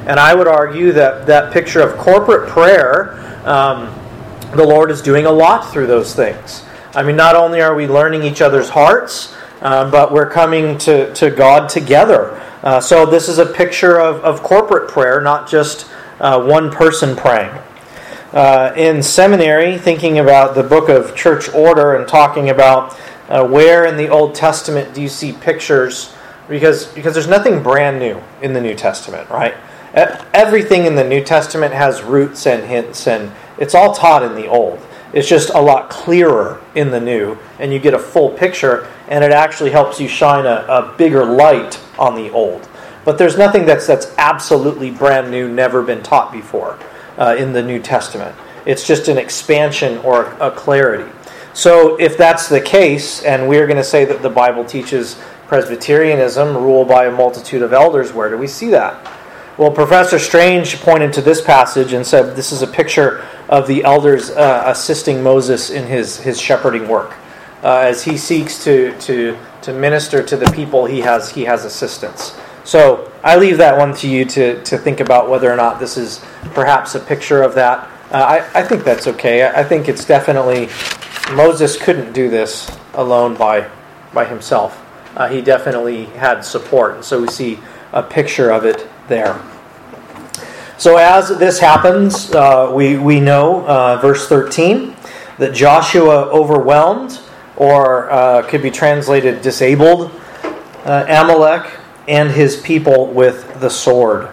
And 0.08 0.18
I 0.18 0.34
would 0.34 0.48
argue 0.48 0.94
that 0.94 1.26
that 1.26 1.52
picture 1.52 1.82
of 1.82 1.98
corporate 1.98 2.48
prayer, 2.48 3.20
um, 3.46 3.94
the 4.56 4.66
Lord 4.66 4.92
is 4.92 5.02
doing 5.02 5.26
a 5.26 5.32
lot 5.32 5.74
through 5.74 5.88
those 5.88 6.16
things. 6.16 6.64
I 6.94 7.04
mean, 7.04 7.18
not 7.18 7.36
only 7.36 7.60
are 7.60 7.76
we 7.76 7.86
learning 7.86 8.24
each 8.24 8.40
other's 8.40 8.70
hearts, 8.70 9.36
uh, 9.62 9.92
but 9.92 10.14
we're 10.14 10.30
coming 10.30 10.78
to, 10.78 11.14
to 11.16 11.32
God 11.32 11.68
together. 11.68 12.42
Uh, 12.66 12.82
so, 12.82 13.06
this 13.06 13.30
is 13.30 13.38
a 13.38 13.46
picture 13.46 14.00
of, 14.02 14.24
of 14.24 14.42
corporate 14.42 14.90
prayer, 14.90 15.22
not 15.22 15.48
just 15.48 15.88
uh, 16.20 16.44
one 16.44 16.72
person 16.72 17.16
praying. 17.16 17.56
Uh, 18.34 18.74
in 18.76 19.04
seminary, 19.04 19.78
thinking 19.78 20.18
about 20.18 20.56
the 20.56 20.64
book 20.64 20.90
of 20.90 21.16
church 21.16 21.48
order 21.54 21.94
and 21.94 22.08
talking 22.08 22.50
about 22.50 22.98
uh, 23.30 23.48
where 23.48 23.86
in 23.86 23.98
the 23.98 24.10
Old 24.10 24.34
Testament 24.34 24.96
do 24.96 25.02
you 25.02 25.08
see 25.08 25.32
pictures, 25.32 26.16
because, 26.50 26.88
because 26.88 27.14
there's 27.14 27.28
nothing 27.28 27.62
brand 27.62 28.00
new 28.00 28.20
in 28.42 28.54
the 28.54 28.62
New 28.62 28.74
Testament, 28.74 29.30
right? 29.30 29.54
Everything 30.34 30.86
in 30.86 30.96
the 30.96 31.04
New 31.04 31.24
Testament 31.24 31.72
has 31.72 32.02
roots 32.02 32.48
and 32.48 32.66
hints, 32.66 33.08
and 33.08 33.32
it's 33.60 33.76
all 33.76 33.94
taught 33.94 34.24
in 34.24 34.34
the 34.34 34.48
Old. 34.48 34.80
It's 35.16 35.30
just 35.30 35.50
a 35.50 35.62
lot 35.62 35.90
clearer 35.90 36.62
in 36.76 36.92
the 36.92 37.00
new, 37.00 37.38
and 37.58 37.72
you 37.72 37.80
get 37.80 37.94
a 37.94 38.00
full 38.00 38.32
picture, 38.32 38.86
and 39.08 39.24
it 39.24 39.32
actually 39.32 39.72
helps 39.72 40.00
you 40.00 40.10
shine 40.10 40.46
a, 40.46 40.66
a 40.68 40.94
bigger 40.98 41.24
light 41.24 41.82
on 41.98 42.16
the 42.16 42.30
old. 42.32 42.68
But 43.06 43.18
there's 43.18 43.38
nothing 43.38 43.66
that's 43.66 43.88
that's 43.88 44.14
absolutely 44.18 44.92
brand 44.92 45.32
new, 45.32 45.48
never 45.48 45.82
been 45.82 46.04
taught 46.04 46.34
before 46.34 46.78
uh, 47.18 47.36
in 47.40 47.54
the 47.54 47.64
New 47.64 47.80
Testament. 47.80 48.36
It's 48.66 48.86
just 48.86 49.08
an 49.08 49.18
expansion 49.18 50.00
or 50.00 50.26
a 50.42 50.52
clarity. 50.52 51.10
So 51.54 51.96
if 51.96 52.18
that's 52.18 52.50
the 52.50 52.60
case, 52.60 53.24
and 53.24 53.48
we're 53.48 53.68
going 53.68 53.78
to 53.78 53.86
say 53.86 54.04
that 54.04 54.22
the 54.22 54.30
Bible 54.30 54.66
teaches 54.66 55.18
Presbyterianism, 55.48 56.58
rule 56.58 56.84
by 56.84 57.06
a 57.06 57.12
multitude 57.12 57.62
of 57.62 57.72
elders, 57.72 58.12
where 58.12 58.30
do 58.30 58.38
we 58.38 58.48
see 58.48 58.72
that? 58.72 59.10
Well, 59.58 59.72
Professor 59.72 60.20
Strange 60.20 60.82
pointed 60.82 61.14
to 61.14 61.22
this 61.22 61.40
passage 61.40 61.94
and 61.94 62.06
said 62.06 62.36
this 62.36 62.52
is 62.52 62.62
a 62.62 62.68
picture 62.68 63.24
of 63.50 63.68
the 63.68 63.84
elders 63.84 64.30
uh, 64.32 64.64
assisting 64.66 65.22
Moses 65.22 65.70
in 65.70 65.86
his, 65.86 66.18
his 66.18 66.40
shepherding 66.40 66.88
work. 66.88 67.16
Uh, 67.64 67.80
as 67.80 68.04
he 68.04 68.18
seeks 68.18 68.64
to, 68.64 68.98
to, 69.00 69.38
to 69.62 69.74
minister 69.74 70.22
to 70.24 70.38
the 70.38 70.52
people, 70.52 70.86
he 70.86 71.02
has, 71.02 71.32
he 71.32 71.46
has 71.46 71.66
assistance. 71.66 72.38
So 72.64 73.12
I 73.24 73.38
leave 73.38 73.58
that 73.58 73.78
one 73.78 73.94
to 73.98 74.08
you 74.08 74.26
to, 74.26 74.64
to 74.64 74.78
think 74.78 75.00
about 75.00 75.30
whether 75.30 75.52
or 75.52 75.56
not 75.56 75.80
this 75.80 75.98
is 75.98 76.24
perhaps 76.54 76.96
a 76.96 77.00
picture 77.00 77.44
of 77.44 77.56
that. 77.56 77.88
Uh, 78.12 78.18
I, 78.18 78.60
I 78.60 78.64
think 78.64 78.84
that's 78.84 79.08
okay. 79.08 79.44
I, 79.44 79.62
I 79.62 79.64
think 79.64 79.88
it's 79.88 80.06
definitely, 80.06 80.70
Moses 81.36 81.78
couldn't 81.78 82.14
do 82.14 82.30
this 82.30 82.70
alone 82.94 83.36
by, 83.36 83.70
by 84.14 84.26
himself. 84.26 84.82
Uh, 85.16 85.28
he 85.28 85.42
definitely 85.42 86.06
had 86.06 86.42
support. 86.42 86.96
And 86.96 87.06
so 87.06 87.22
we 87.22 87.28
see 87.28 87.60
a 87.94 88.04
picture 88.04 88.52
of 88.52 88.66
it 88.66 88.88
there. 89.08 89.40
So 90.78 90.98
as 90.98 91.30
this 91.38 91.60
happens, 91.60 92.34
uh, 92.34 92.70
we, 92.74 92.98
we 92.98 93.22
know, 93.22 93.66
uh, 93.66 93.98
verse 94.02 94.28
13, 94.28 94.94
that 95.38 95.54
Joshua 95.54 96.26
overwhelmed, 96.26 97.22
or 97.56 98.12
uh, 98.12 98.42
could 98.44 98.62
be 98.62 98.72
translated 98.72 99.42
disabled, 99.42 100.12
uh, 100.84 101.06
Amalek 101.08 101.72
and 102.10 102.30
his 102.30 102.58
people 102.58 103.08
with 103.08 103.62
the 103.62 103.70
sword. 103.70 104.30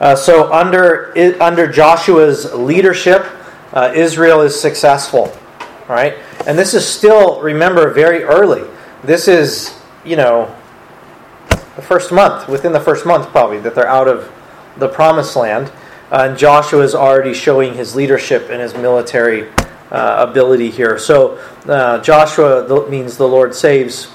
Uh, 0.00 0.16
so 0.16 0.50
under, 0.50 1.12
under 1.42 1.70
Joshua's 1.70 2.52
leadership, 2.54 3.26
uh, 3.74 3.92
Israel 3.94 4.40
is 4.40 4.58
successful. 4.58 5.36
Right? 5.88 6.14
And 6.46 6.58
this 6.58 6.72
is 6.72 6.88
still, 6.88 7.42
remember, 7.42 7.90
very 7.90 8.24
early. 8.24 8.62
This 9.04 9.28
is, 9.28 9.78
you 10.06 10.16
know, 10.16 10.54
the 11.76 11.82
first 11.82 12.12
month, 12.12 12.48
within 12.48 12.72
the 12.72 12.80
first 12.80 13.04
month 13.04 13.28
probably, 13.28 13.58
that 13.60 13.74
they're 13.74 13.86
out 13.86 14.08
of 14.08 14.32
the 14.78 14.88
promised 14.88 15.36
land. 15.36 15.70
Uh, 16.12 16.28
and 16.28 16.38
Joshua 16.38 16.82
is 16.82 16.94
already 16.94 17.32
showing 17.32 17.72
his 17.72 17.96
leadership 17.96 18.50
and 18.50 18.60
his 18.60 18.74
military 18.74 19.48
uh, 19.90 20.26
ability 20.28 20.70
here. 20.70 20.98
So 20.98 21.38
uh, 21.66 22.02
Joshua 22.02 22.88
means 22.90 23.16
the 23.16 23.26
Lord 23.26 23.54
saves. 23.54 24.12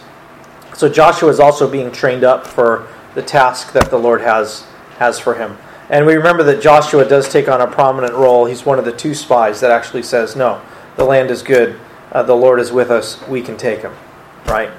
So 0.75 0.88
Joshua 0.88 1.29
is 1.29 1.39
also 1.39 1.67
being 1.67 1.91
trained 1.91 2.23
up 2.23 2.45
for 2.45 2.88
the 3.15 3.23
task 3.23 3.73
that 3.73 3.89
the 3.89 3.97
Lord 3.97 4.21
has 4.21 4.67
has 4.99 5.19
for 5.19 5.33
him. 5.33 5.57
And 5.89 6.05
we 6.05 6.13
remember 6.15 6.43
that 6.43 6.62
Joshua 6.62 7.03
does 7.03 7.29
take 7.29 7.47
on 7.47 7.62
a 7.62 7.67
prominent 7.67 8.13
role. 8.13 8.45
He's 8.45 8.63
one 8.63 8.77
of 8.77 8.86
the 8.86 8.91
two 8.91 9.15
spies 9.15 9.60
that 9.62 9.71
actually 9.71 10.03
says, 10.03 10.36
"No, 10.36 10.62
the 10.97 11.03
land 11.03 11.31
is 11.31 11.41
good. 11.41 11.79
Uh, 12.12 12.21
the 12.21 12.36
Lord 12.36 12.60
is 12.60 12.71
with 12.71 12.91
us. 12.91 13.25
We 13.27 13.41
can 13.41 13.57
take 13.57 13.81
him." 13.81 13.93
Right. 14.45 14.69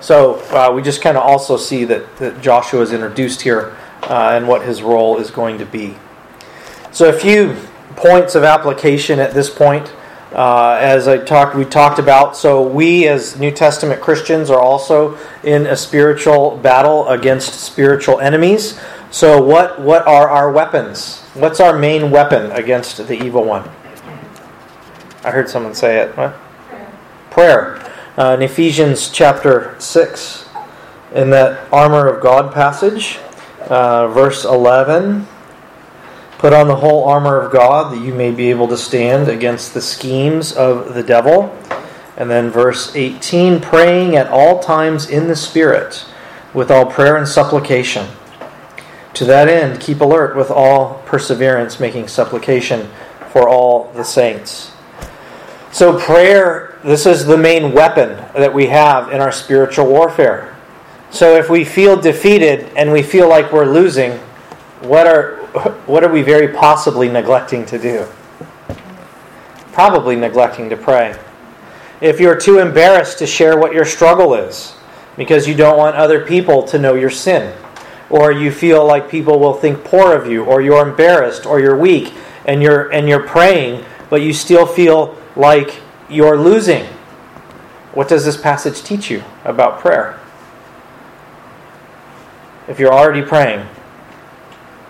So 0.00 0.34
uh, 0.50 0.72
we 0.74 0.82
just 0.82 1.00
kind 1.00 1.16
of 1.16 1.22
also 1.22 1.56
see 1.56 1.84
that, 1.84 2.16
that 2.18 2.42
Joshua 2.42 2.82
is 2.82 2.92
introduced 2.92 3.40
here 3.40 3.74
uh, 4.02 4.32
and 4.34 4.46
what 4.46 4.62
his 4.62 4.82
role 4.82 5.16
is 5.16 5.30
going 5.30 5.56
to 5.58 5.64
be. 5.64 5.96
So 6.96 7.10
a 7.10 7.12
few 7.12 7.54
points 7.94 8.34
of 8.36 8.42
application 8.42 9.18
at 9.18 9.34
this 9.34 9.50
point. 9.50 9.92
Uh, 10.32 10.78
as 10.80 11.06
I 11.06 11.18
talked, 11.18 11.54
we 11.54 11.66
talked 11.66 11.98
about. 11.98 12.38
So 12.38 12.66
we, 12.66 13.06
as 13.06 13.38
New 13.38 13.50
Testament 13.50 14.00
Christians, 14.00 14.48
are 14.48 14.58
also 14.58 15.18
in 15.42 15.66
a 15.66 15.76
spiritual 15.76 16.56
battle 16.56 17.06
against 17.08 17.52
spiritual 17.52 18.18
enemies. 18.20 18.80
So 19.10 19.42
what 19.42 19.78
what 19.78 20.06
are 20.06 20.30
our 20.30 20.50
weapons? 20.50 21.20
What's 21.34 21.60
our 21.60 21.78
main 21.78 22.10
weapon 22.10 22.50
against 22.52 22.96
the 23.06 23.22
evil 23.22 23.44
one? 23.44 23.68
I 25.22 25.32
heard 25.32 25.50
someone 25.50 25.74
say 25.74 25.98
it. 25.98 26.16
What? 26.16 26.34
Prayer. 27.30 27.76
Uh, 28.16 28.36
in 28.38 28.42
Ephesians 28.42 29.10
chapter 29.10 29.76
6, 29.78 30.48
in 31.14 31.28
that 31.28 31.70
armor 31.70 32.08
of 32.08 32.22
God 32.22 32.54
passage, 32.54 33.18
uh, 33.68 34.08
verse 34.08 34.46
11. 34.46 35.26
Put 36.38 36.52
on 36.52 36.68
the 36.68 36.76
whole 36.76 37.04
armor 37.04 37.40
of 37.40 37.52
God 37.52 37.92
that 37.92 38.04
you 38.04 38.14
may 38.14 38.30
be 38.30 38.50
able 38.50 38.68
to 38.68 38.76
stand 38.76 39.28
against 39.28 39.74
the 39.74 39.80
schemes 39.80 40.52
of 40.52 40.94
the 40.94 41.02
devil. 41.02 41.56
And 42.16 42.30
then 42.30 42.50
verse 42.50 42.94
18 42.94 43.60
praying 43.60 44.16
at 44.16 44.28
all 44.28 44.60
times 44.60 45.08
in 45.08 45.28
the 45.28 45.36
Spirit 45.36 46.04
with 46.54 46.70
all 46.70 46.86
prayer 46.86 47.16
and 47.16 47.28
supplication. 47.28 48.08
To 49.14 49.24
that 49.24 49.48
end, 49.48 49.80
keep 49.80 50.00
alert 50.00 50.36
with 50.36 50.50
all 50.50 51.02
perseverance, 51.06 51.80
making 51.80 52.08
supplication 52.08 52.90
for 53.30 53.48
all 53.48 53.90
the 53.92 54.04
saints. 54.04 54.72
So, 55.72 55.98
prayer 55.98 56.76
this 56.86 57.04
is 57.04 57.26
the 57.26 57.36
main 57.36 57.72
weapon 57.72 58.10
that 58.34 58.54
we 58.54 58.66
have 58.66 59.10
in 59.10 59.20
our 59.20 59.32
spiritual 59.32 59.86
warfare. 59.86 60.56
So 61.10 61.34
if 61.34 61.50
we 61.50 61.64
feel 61.64 62.00
defeated 62.00 62.70
and 62.76 62.92
we 62.92 63.02
feel 63.02 63.28
like 63.28 63.52
we're 63.52 63.66
losing, 63.66 64.20
what 64.86 65.06
are 65.06 65.36
what 65.86 66.04
are 66.04 66.10
we 66.10 66.22
very 66.22 66.48
possibly 66.48 67.08
neglecting 67.08 67.66
to 67.66 67.78
do? 67.78 68.06
Probably 69.72 70.16
neglecting 70.16 70.70
to 70.70 70.76
pray. 70.76 71.18
If 72.00 72.20
you're 72.20 72.38
too 72.38 72.58
embarrassed 72.58 73.18
to 73.18 73.26
share 73.26 73.58
what 73.58 73.72
your 73.72 73.84
struggle 73.84 74.34
is, 74.34 74.74
because 75.16 75.48
you 75.48 75.54
don't 75.54 75.78
want 75.78 75.96
other 75.96 76.24
people 76.24 76.62
to 76.64 76.78
know 76.78 76.94
your 76.94 77.10
sin, 77.10 77.54
or 78.10 78.32
you 78.32 78.50
feel 78.50 78.86
like 78.86 79.10
people 79.10 79.38
will 79.38 79.54
think 79.54 79.82
poor 79.84 80.14
of 80.14 80.26
you, 80.26 80.44
or 80.44 80.60
you're 80.60 80.86
embarrassed, 80.86 81.46
or 81.46 81.58
you're 81.58 81.76
weak, 81.76 82.12
and 82.44 82.62
you're 82.62 82.90
and 82.92 83.08
you're 83.08 83.26
praying, 83.26 83.84
but 84.10 84.22
you 84.22 84.32
still 84.32 84.66
feel 84.66 85.16
like 85.34 85.80
you're 86.08 86.38
losing. 86.38 86.84
What 87.92 88.08
does 88.08 88.24
this 88.24 88.36
passage 88.36 88.82
teach 88.82 89.10
you 89.10 89.24
about 89.44 89.80
prayer? 89.80 90.20
If 92.68 92.78
you're 92.78 92.92
already 92.92 93.22
praying 93.22 93.66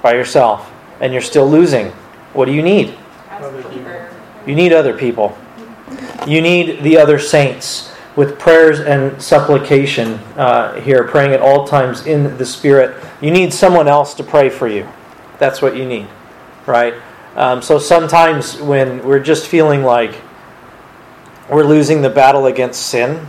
by 0.06 0.14
yourself 0.14 0.70
and 1.00 1.12
you're 1.12 1.20
still 1.20 1.50
losing, 1.50 1.88
what 2.32 2.44
do 2.44 2.52
you 2.52 2.62
need? 2.62 2.96
You 4.46 4.54
need 4.54 4.72
other 4.72 4.96
people. 4.96 5.36
You 6.28 6.40
need 6.40 6.84
the 6.84 6.96
other 6.96 7.18
saints 7.18 7.92
with 8.14 8.38
prayers 8.38 8.78
and 8.78 9.20
supplication 9.20 10.14
uh, 10.36 10.80
here, 10.80 11.02
praying 11.02 11.32
at 11.32 11.40
all 11.40 11.66
times 11.66 12.06
in 12.06 12.38
the 12.38 12.46
Spirit. 12.46 12.96
You 13.20 13.32
need 13.32 13.52
someone 13.52 13.88
else 13.88 14.14
to 14.14 14.22
pray 14.22 14.48
for 14.48 14.68
you. 14.68 14.88
That's 15.40 15.60
what 15.60 15.76
you 15.76 15.84
need, 15.84 16.06
right? 16.66 16.94
Um, 17.34 17.60
so 17.60 17.76
sometimes 17.80 18.60
when 18.62 19.04
we're 19.04 19.18
just 19.18 19.48
feeling 19.48 19.82
like 19.82 20.14
we're 21.50 21.64
losing 21.64 22.02
the 22.02 22.10
battle 22.10 22.46
against 22.46 22.86
sin, 22.86 23.26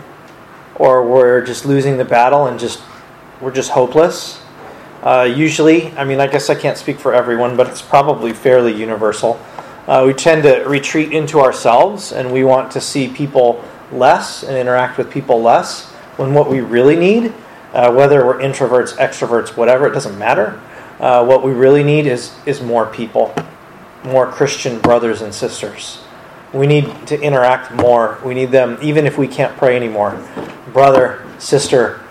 or 0.76 1.04
we're 1.04 1.42
just 1.42 1.66
losing 1.66 1.98
the 1.98 2.06
battle 2.06 2.46
and 2.46 2.60
just 2.60 2.84
we're 3.42 3.52
just 3.52 3.72
hopeless. 3.72 4.44
Uh, 5.02 5.24
usually, 5.24 5.92
I 5.92 6.04
mean, 6.04 6.20
I 6.20 6.28
guess 6.28 6.50
I 6.50 6.56
can't 6.56 6.78
speak 6.78 7.00
for 7.00 7.14
everyone, 7.14 7.56
but 7.56 7.68
it's 7.68 7.82
probably 7.82 8.34
fairly 8.34 8.74
universal. 8.74 9.40
Uh, 9.88 10.04
we 10.06 10.14
tend 10.14 10.44
to 10.44 10.64
retreat 10.68 11.14
into 11.14 11.40
ourselves 11.40 12.12
and 12.12 12.34
we 12.34 12.44
want 12.44 12.72
to 12.72 12.82
see 12.82 13.08
people 13.08 13.64
less 13.92 14.44
and 14.44 14.58
interact 14.58 14.98
with 14.98 15.10
people 15.10 15.42
less 15.42 15.86
when 16.18 16.34
what 16.34 16.50
we 16.50 16.60
really 16.60 16.96
need, 16.96 17.34
uh, 17.74 17.94
whether 17.94 18.26
we're 18.26 18.40
introverts, 18.40 18.98
extroverts, 18.98 19.56
whatever, 19.56 19.88
it 19.88 19.94
doesn't 19.94 20.18
matter. 20.18 20.60
Uh, 21.00 21.24
what 21.24 21.44
we 21.44 21.52
really 21.52 21.84
need 21.84 22.08
is, 22.08 22.34
is 22.46 22.62
more 22.62 22.88
people, 22.88 23.34
more 24.04 24.30
Christian 24.30 24.80
brothers 24.80 25.22
and 25.22 25.34
sisters. 25.34 26.04
We 26.54 26.66
need 26.66 27.08
to 27.08 27.22
interact 27.22 27.72
more. 27.72 28.20
We 28.26 28.34
need 28.34 28.52
them, 28.52 28.80
even 28.82 29.06
if 29.06 29.18
we 29.18 29.28
can't 29.28 29.56
pray 29.58 29.76
anymore. 29.76 30.22
Brother, 30.74 31.24
sister, 31.38 32.02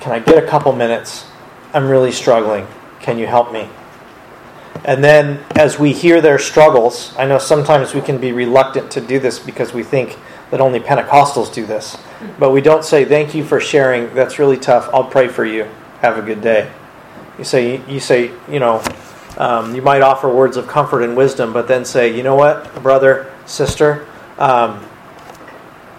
can 0.00 0.12
I 0.12 0.18
get 0.18 0.42
a 0.42 0.46
couple 0.46 0.72
minutes? 0.72 1.29
I'm 1.72 1.88
really 1.88 2.12
struggling. 2.12 2.66
Can 3.00 3.18
you 3.18 3.26
help 3.26 3.52
me? 3.52 3.68
And 4.84 5.04
then, 5.04 5.44
as 5.56 5.78
we 5.78 5.92
hear 5.92 6.20
their 6.20 6.38
struggles, 6.38 7.14
I 7.16 7.26
know 7.26 7.38
sometimes 7.38 7.94
we 7.94 8.00
can 8.00 8.18
be 8.18 8.32
reluctant 8.32 8.90
to 8.92 9.00
do 9.00 9.18
this 9.18 9.38
because 9.38 9.72
we 9.72 9.82
think 9.82 10.18
that 10.50 10.60
only 10.60 10.80
Pentecostals 10.80 11.52
do 11.52 11.66
this. 11.66 11.96
But 12.38 12.50
we 12.50 12.60
don't 12.60 12.84
say, 12.84 13.04
Thank 13.04 13.34
you 13.34 13.44
for 13.44 13.60
sharing. 13.60 14.12
That's 14.14 14.38
really 14.38 14.56
tough. 14.56 14.88
I'll 14.92 15.04
pray 15.04 15.28
for 15.28 15.44
you. 15.44 15.68
Have 16.00 16.18
a 16.18 16.22
good 16.22 16.40
day. 16.40 16.70
You 17.38 17.44
say, 17.44 17.80
you 17.86 18.00
say, 18.00 18.32
you 18.50 18.58
know, 18.58 18.82
um, 19.36 19.74
you 19.74 19.82
might 19.82 20.02
offer 20.02 20.28
words 20.28 20.56
of 20.56 20.66
comfort 20.66 21.02
and 21.02 21.16
wisdom, 21.16 21.52
but 21.52 21.68
then 21.68 21.84
say, 21.84 22.14
you 22.14 22.22
know 22.22 22.34
what, 22.34 22.82
brother, 22.82 23.32
sister, 23.46 24.06
um, 24.38 24.84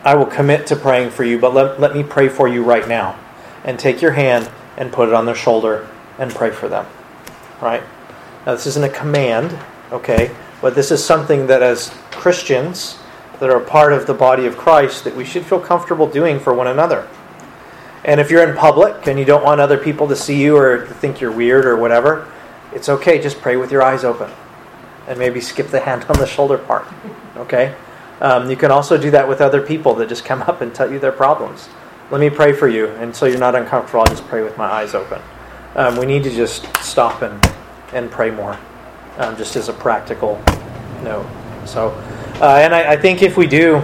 I 0.03 0.15
will 0.15 0.25
commit 0.25 0.67
to 0.67 0.75
praying 0.75 1.11
for 1.11 1.23
you, 1.23 1.39
but 1.39 1.53
let, 1.53 1.79
let 1.79 1.95
me 1.95 2.03
pray 2.03 2.29
for 2.29 2.47
you 2.47 2.63
right 2.63 2.87
now. 2.87 3.17
And 3.63 3.79
take 3.79 4.01
your 4.01 4.11
hand 4.11 4.49
and 4.77 4.91
put 4.91 5.09
it 5.09 5.13
on 5.13 5.25
their 5.25 5.35
shoulder 5.35 5.87
and 6.17 6.31
pray 6.31 6.51
for 6.51 6.67
them. 6.67 6.85
Right? 7.61 7.83
Now, 8.45 8.53
this 8.53 8.65
isn't 8.67 8.83
a 8.83 8.89
command, 8.89 9.57
okay? 9.91 10.35
But 10.61 10.75
this 10.75 10.91
is 10.91 11.03
something 11.03 11.47
that 11.47 11.61
as 11.61 11.89
Christians 12.11 12.97
that 13.39 13.49
are 13.49 13.59
part 13.59 13.93
of 13.93 14.05
the 14.05 14.13
body 14.13 14.45
of 14.45 14.57
Christ 14.57 15.03
that 15.03 15.15
we 15.15 15.25
should 15.25 15.45
feel 15.45 15.59
comfortable 15.59 16.07
doing 16.07 16.39
for 16.39 16.53
one 16.53 16.67
another. 16.67 17.07
And 18.03 18.19
if 18.19 18.31
you're 18.31 18.47
in 18.47 18.55
public 18.55 19.07
and 19.07 19.19
you 19.19 19.25
don't 19.25 19.43
want 19.43 19.61
other 19.61 19.77
people 19.77 20.07
to 20.07 20.15
see 20.15 20.41
you 20.41 20.57
or 20.57 20.85
to 20.85 20.93
think 20.93 21.21
you're 21.21 21.31
weird 21.31 21.65
or 21.65 21.75
whatever, 21.77 22.31
it's 22.73 22.89
okay. 22.89 23.21
Just 23.21 23.41
pray 23.41 23.57
with 23.57 23.71
your 23.71 23.83
eyes 23.83 24.03
open 24.03 24.31
and 25.07 25.19
maybe 25.19 25.41
skip 25.41 25.67
the 25.67 25.79
hand 25.79 26.05
on 26.09 26.17
the 26.17 26.25
shoulder 26.25 26.57
part. 26.57 26.87
Okay? 27.37 27.75
Um, 28.21 28.49
you 28.49 28.55
can 28.55 28.71
also 28.71 28.97
do 28.97 29.11
that 29.11 29.27
with 29.27 29.41
other 29.41 29.61
people 29.61 29.95
that 29.95 30.09
just 30.09 30.23
come 30.23 30.43
up 30.43 30.61
and 30.61 30.73
tell 30.73 30.91
you 30.91 30.99
their 30.99 31.11
problems. 31.11 31.67
Let 32.11 32.19
me 32.19 32.29
pray 32.29 32.51
for 32.51 32.67
you. 32.67 32.87
And 32.87 33.15
so 33.15 33.25
you're 33.25 33.39
not 33.39 33.55
uncomfortable, 33.55 34.01
I'll 34.01 34.07
just 34.07 34.27
pray 34.27 34.43
with 34.43 34.57
my 34.57 34.65
eyes 34.65 34.93
open. 34.93 35.21
Um, 35.75 35.95
we 35.95 36.05
need 36.05 36.23
to 36.25 36.29
just 36.29 36.65
stop 36.83 37.21
and, 37.21 37.41
and 37.93 38.11
pray 38.11 38.29
more, 38.29 38.59
um, 39.17 39.37
just 39.37 39.55
as 39.55 39.69
a 39.69 39.73
practical 39.73 40.35
note. 41.03 41.25
So, 41.65 41.91
uh, 42.41 42.59
and 42.61 42.75
I, 42.75 42.93
I, 42.93 42.97
think 42.97 43.21
if 43.21 43.37
we 43.37 43.47
do, 43.47 43.77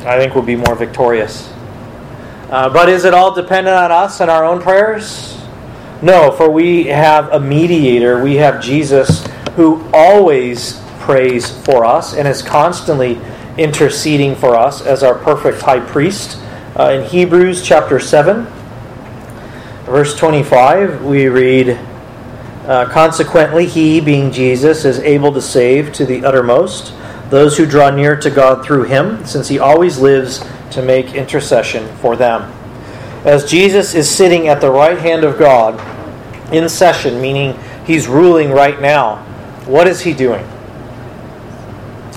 I 0.00 0.18
think 0.18 0.34
we'll 0.34 0.42
be 0.42 0.56
more 0.56 0.74
victorious. 0.74 1.48
Uh, 2.50 2.68
but 2.70 2.88
is 2.88 3.04
it 3.04 3.14
all 3.14 3.32
dependent 3.32 3.76
on 3.76 3.92
us 3.92 4.18
and 4.20 4.28
our 4.28 4.44
own 4.44 4.60
prayers? 4.60 5.40
No, 6.02 6.32
for 6.32 6.50
we 6.50 6.86
have 6.86 7.32
a 7.32 7.38
mediator. 7.38 8.20
We 8.20 8.34
have 8.36 8.60
Jesus 8.60 9.24
who 9.54 9.88
always 9.92 10.80
prays 10.98 11.56
for 11.64 11.84
us 11.84 12.14
and 12.14 12.26
is 12.26 12.42
constantly 12.42 13.20
interceding 13.58 14.34
for 14.34 14.56
us 14.56 14.84
as 14.84 15.04
our 15.04 15.14
perfect 15.14 15.62
high 15.62 15.80
priest. 15.80 16.40
Uh, 16.78 16.90
in 16.90 17.04
Hebrews 17.04 17.64
chapter 17.64 17.98
7, 17.98 18.44
verse 19.86 20.16
25, 20.16 21.04
we 21.04 21.26
read 21.26 21.70
uh, 22.66 22.88
Consequently, 22.90 23.66
he, 23.66 24.00
being 24.00 24.30
Jesus, 24.30 24.84
is 24.84 25.00
able 25.00 25.32
to 25.32 25.42
save 25.42 25.92
to 25.94 26.06
the 26.06 26.24
uttermost 26.24 26.94
those 27.30 27.56
who 27.56 27.66
draw 27.66 27.90
near 27.90 28.14
to 28.14 28.30
God 28.30 28.64
through 28.64 28.84
him, 28.84 29.26
since 29.26 29.48
he 29.48 29.58
always 29.58 29.98
lives 29.98 30.44
to 30.70 30.80
make 30.80 31.14
intercession 31.14 31.84
for 31.96 32.14
them. 32.14 32.42
As 33.24 33.50
Jesus 33.50 33.96
is 33.96 34.08
sitting 34.08 34.46
at 34.46 34.60
the 34.60 34.70
right 34.70 34.98
hand 34.98 35.24
of 35.24 35.36
God 35.36 35.74
in 36.54 36.68
session, 36.68 37.20
meaning 37.20 37.58
he's 37.86 38.06
ruling 38.06 38.52
right 38.52 38.80
now, 38.80 39.16
what 39.66 39.88
is 39.88 40.02
he 40.02 40.14
doing? 40.14 40.46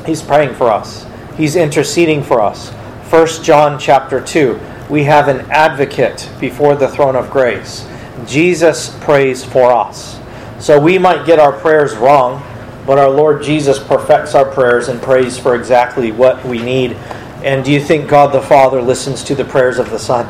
He's 0.06 0.21
praying 0.21 0.54
for 0.54 0.69
us. 0.69 1.08
He's 1.36 1.56
interceding 1.56 2.21
for 2.21 2.41
us. 2.41 2.71
1 3.12 3.43
John 3.43 3.78
chapter 3.78 4.21
2. 4.21 4.58
We 4.89 5.04
have 5.04 5.28
an 5.28 5.41
advocate 5.52 6.30
before 6.39 6.76
the 6.76 6.88
throne 6.88 7.17
of 7.17 7.30
grace. 7.30 7.86
Jesus 8.26 8.97
prays 9.02 9.43
for 9.43 9.69
us. 9.69 10.17
So 10.62 10.80
we 10.80 10.97
might 10.97 11.26
get 11.26 11.38
our 11.38 11.52
prayers 11.52 11.93
wrong, 11.97 12.41
but 12.88 12.97
our 12.97 13.10
Lord 13.10 13.43
Jesus 13.43 13.80
perfects 13.80 14.34
our 14.34 14.45
prayers 14.45 14.88
and 14.88 15.02
prays 15.02 15.38
for 15.38 15.56
exactly 15.56 16.13
what 16.13 16.41
we 16.45 16.60
need. 16.60 16.93
And 17.43 17.65
do 17.65 17.74
you 17.74 17.82
think 17.82 18.10
God 18.10 18.34
the 18.34 18.41
Father 18.41 18.82
listens 18.82 19.26
to 19.26 19.36
the 19.36 19.43
prayers 19.43 19.78
of 19.78 19.89
the 19.89 20.00
Son? 20.00 20.26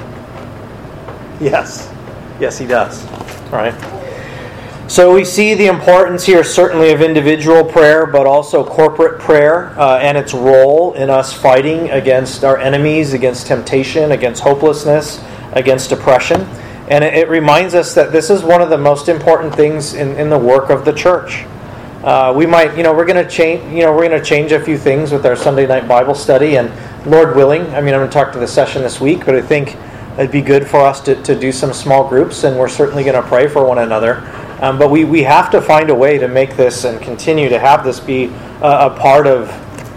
Yes. 1.40 1.88
Yes, 2.40 2.58
he 2.58 2.66
does. 2.66 3.06
All 3.06 3.60
right. 3.60 3.91
So 4.92 5.16
we 5.16 5.24
see 5.24 5.54
the 5.54 5.68
importance 5.68 6.26
here, 6.26 6.44
certainly, 6.44 6.92
of 6.92 7.02
individual 7.02 7.64
prayer, 7.64 8.06
but 8.06 8.28
also 8.28 8.62
corporate 8.62 9.22
prayer 9.22 9.70
uh, 9.80 10.00
and 10.00 10.18
its 10.18 10.34
role 10.34 10.92
in 10.96 11.10
us 11.10 11.32
fighting 11.32 11.90
against 11.92 12.44
our 12.44 12.58
enemies, 12.58 13.14
against 13.14 13.48
temptation, 13.48 14.12
against 14.12 14.42
hopelessness, 14.42 15.24
against 15.54 15.90
depression. 15.92 16.42
And 16.90 17.06
it, 17.06 17.14
it 17.14 17.30
reminds 17.30 17.74
us 17.74 17.96
that 17.96 18.12
this 18.12 18.30
is 18.30 18.44
one 18.44 18.62
of 18.62 18.70
the 18.70 18.78
most 18.78 19.08
important 19.08 19.56
things 19.56 19.94
in, 19.94 20.10
in 20.18 20.30
the 20.30 20.38
work 20.38 20.70
of 20.70 20.84
the 20.84 20.92
church. 20.92 21.46
Uh, 22.04 22.34
we 22.36 22.46
might, 22.46 22.76
you 22.76 22.84
know, 22.84 22.94
we're 22.94 23.06
going 23.06 23.24
to 23.24 23.32
change, 23.32 23.64
you 23.74 23.84
know, 23.84 23.94
we're 23.94 24.10
going 24.10 24.22
to 24.22 24.26
change 24.26 24.52
a 24.52 24.60
few 24.60 24.78
things 24.78 25.14
with 25.14 25.26
our 25.26 25.38
Sunday 25.38 25.66
night 25.66 25.88
Bible 25.88 26.16
study, 26.16 26.58
and 26.58 26.70
Lord 27.10 27.38
willing, 27.38 27.62
I 27.68 27.80
mean, 27.80 27.94
I'm 27.94 28.02
going 28.02 28.10
to 28.10 28.14
talk 28.14 28.34
to 28.34 28.40
the 28.40 28.48
session 28.48 28.82
this 28.82 29.00
week, 29.00 29.26
but 29.26 29.36
I 29.36 29.42
think 29.42 29.78
it'd 30.18 30.34
be 30.34 30.42
good 30.42 30.68
for 30.68 30.82
us 30.82 31.00
to, 31.04 31.16
to 31.24 31.40
do 31.40 31.54
some 31.54 31.72
small 31.72 32.10
groups, 32.10 32.44
and 32.44 32.60
we're 32.60 32.68
certainly 32.68 33.06
going 33.06 33.16
to 33.16 33.26
pray 33.26 33.48
for 33.48 33.64
one 33.64 33.78
another. 33.78 34.28
Um, 34.62 34.78
but 34.78 34.92
we, 34.92 35.04
we 35.06 35.24
have 35.24 35.50
to 35.52 35.62
find 35.62 35.90
a 35.90 35.96
way 35.96 36.20
to 36.20 36.28
make 36.28 36.56
this 36.56 36.84
and 36.84 37.02
continue 37.02 37.50
to 37.50 37.60
have 37.60 37.84
this 37.84 38.00
be 38.00 38.26
a, 38.62 38.88
a 38.88 38.90
part 38.98 39.26
of 39.26 39.50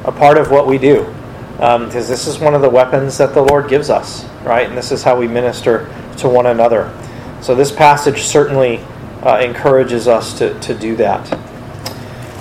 a 0.06 0.12
part 0.12 0.36
of 0.36 0.50
what 0.50 0.66
we 0.66 0.76
do, 0.76 1.04
because 1.52 1.94
um, 1.94 2.10
this 2.10 2.26
is 2.26 2.38
one 2.38 2.54
of 2.54 2.60
the 2.60 2.68
weapons 2.68 3.16
that 3.18 3.32
the 3.32 3.42
Lord 3.42 3.68
gives 3.68 3.88
us, 3.88 4.24
right? 4.42 4.66
And 4.66 4.76
this 4.76 4.92
is 4.92 5.02
how 5.02 5.18
we 5.18 5.26
minister 5.26 5.88
to 6.18 6.28
one 6.28 6.46
another. 6.46 6.92
So 7.40 7.54
this 7.54 7.72
passage 7.72 8.22
certainly 8.22 8.78
uh, 9.22 9.40
encourages 9.42 10.06
us 10.08 10.36
to, 10.38 10.58
to 10.60 10.74
do 10.74 10.96
that. 10.96 11.32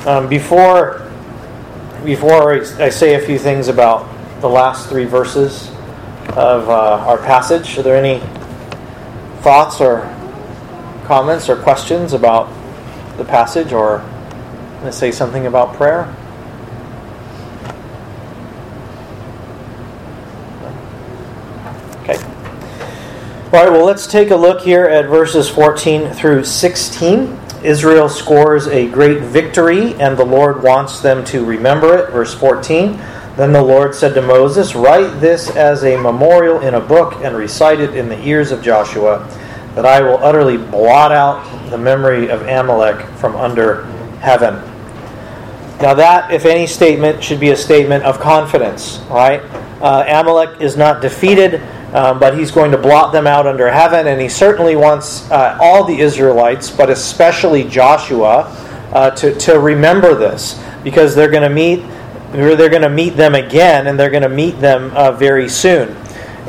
Um, 0.05 0.27
before 0.27 1.09
before 2.03 2.53
I 2.81 2.89
say 2.89 3.15
a 3.15 3.25
few 3.25 3.39
things 3.39 3.69
about 3.69 4.09
the 4.41 4.49
last 4.49 4.89
three 4.89 5.05
verses 5.05 5.69
of 6.36 6.67
uh, 6.67 7.05
our 7.07 7.17
passage, 7.17 7.77
are 7.77 7.81
there 7.81 7.95
any 7.95 8.19
thoughts 9.41 9.79
or 9.79 10.12
comments 11.06 11.50
or 11.50 11.56
questions 11.56 12.13
about 12.13 12.48
the 13.18 13.26
passage 13.26 13.74
or 13.74 14.00
going 14.80 14.86
to 14.86 14.92
say 14.92 15.12
something 15.12 15.46
about 15.46 15.76
prayer? 15.76 16.13
Okay. 22.02 22.22
All 23.46 23.63
right, 23.63 23.72
well, 23.72 23.86
let's 23.86 24.08
take 24.08 24.32
a 24.32 24.36
look 24.36 24.62
here 24.62 24.86
at 24.86 25.06
verses 25.06 25.50
14 25.50 26.12
through 26.12 26.44
16. 26.44 27.39
Israel 27.63 28.10
scores 28.10 28.68
a 28.68 28.89
great 28.89 29.22
victory, 29.22 29.94
and 29.96 30.18
the 30.18 30.26
Lord 30.26 30.63
wants 30.63 31.00
them 31.00 31.24
to 31.26 31.46
remember 31.46 31.98
it. 31.98 32.12
Verse 32.12 32.34
14 32.34 32.98
Then 33.38 33.54
the 33.54 33.63
Lord 33.63 33.96
said 33.96 34.13
to 34.16 34.22
Moses, 34.22 34.76
Write 34.76 35.22
this 35.22 35.50
as 35.50 35.86
a 35.86 35.96
memorial 35.96 36.60
in 36.60 36.74
a 36.74 36.82
book 36.82 37.16
and 37.24 37.38
recite 37.38 37.80
it 37.80 37.96
in 37.96 38.10
the 38.10 38.22
ears 38.28 38.52
of 38.52 38.62
Joshua, 38.62 39.26
that 39.75 39.86
I 39.86 40.01
will 40.01 40.17
utterly 40.23 40.57
blot 40.57 41.12
out 41.12 41.69
the 41.69 41.77
memory 41.77 42.29
of 42.29 42.41
Amalek 42.43 43.05
from 43.17 43.36
under 43.36 43.86
heaven. 44.19 44.55
Now, 45.81 45.93
that, 45.95 46.31
if 46.31 46.45
any 46.45 46.67
statement, 46.67 47.23
should 47.23 47.39
be 47.39 47.49
a 47.49 47.57
statement 47.57 48.03
of 48.03 48.19
confidence, 48.19 48.99
right? 49.09 49.41
Uh, 49.81 50.05
Amalek 50.07 50.62
is 50.62 50.77
not 50.77 51.01
defeated, 51.01 51.55
um, 51.93 52.19
but 52.19 52.38
he's 52.38 52.51
going 52.51 52.71
to 52.71 52.77
blot 52.77 53.12
them 53.12 53.27
out 53.27 53.45
under 53.45 53.69
heaven, 53.69 54.07
and 54.07 54.21
he 54.21 54.29
certainly 54.29 54.75
wants 54.75 55.29
uh, 55.29 55.57
all 55.59 55.83
the 55.83 55.99
Israelites, 55.99 56.71
but 56.71 56.89
especially 56.89 57.63
Joshua, 57.65 58.55
uh, 58.93 59.09
to, 59.12 59.36
to 59.39 59.59
remember 59.59 60.15
this 60.15 60.63
because 60.83 61.15
they're 61.15 61.31
going 61.31 61.43
to 61.43 61.49
meet 61.49 61.83
they're 62.33 62.69
going 62.69 62.81
to 62.81 62.89
meet 62.89 63.12
them 63.12 63.36
again, 63.36 63.86
and 63.86 63.99
they're 63.99 64.09
going 64.09 64.23
to 64.23 64.29
meet 64.29 64.59
them 64.59 64.91
uh, 64.95 65.12
very 65.12 65.47
soon. 65.47 65.95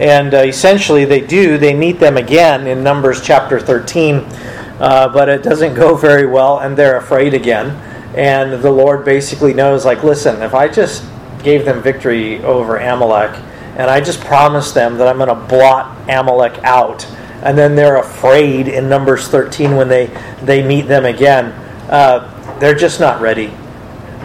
And 0.00 0.34
uh, 0.34 0.38
essentially, 0.38 1.04
they 1.04 1.20
do. 1.20 1.58
They 1.58 1.74
meet 1.74 2.00
them 2.00 2.16
again 2.16 2.66
in 2.66 2.82
Numbers 2.82 3.22
chapter 3.22 3.60
13, 3.60 4.16
uh, 4.16 5.08
but 5.08 5.28
it 5.28 5.42
doesn't 5.42 5.74
go 5.74 5.94
very 5.94 6.26
well, 6.26 6.60
and 6.60 6.76
they're 6.76 6.96
afraid 6.96 7.34
again. 7.34 7.70
And 8.16 8.62
the 8.62 8.70
Lord 8.70 9.04
basically 9.04 9.54
knows, 9.54 9.84
like, 9.84 10.02
listen, 10.02 10.42
if 10.42 10.54
I 10.54 10.68
just 10.68 11.04
gave 11.42 11.64
them 11.64 11.82
victory 11.82 12.42
over 12.42 12.76
Amalek, 12.76 13.34
and 13.76 13.90
I 13.90 14.00
just 14.00 14.20
promised 14.20 14.74
them 14.74 14.98
that 14.98 15.08
I'm 15.08 15.16
going 15.16 15.28
to 15.28 15.46
blot 15.46 16.08
Amalek 16.08 16.62
out, 16.64 17.06
and 17.42 17.56
then 17.58 17.74
they're 17.74 17.96
afraid 17.96 18.68
in 18.68 18.88
Numbers 18.88 19.28
13 19.28 19.76
when 19.76 19.88
they, 19.88 20.06
they 20.42 20.66
meet 20.66 20.82
them 20.82 21.04
again, 21.04 21.46
uh, 21.90 22.58
they're 22.58 22.74
just 22.74 23.00
not 23.00 23.20
ready 23.20 23.52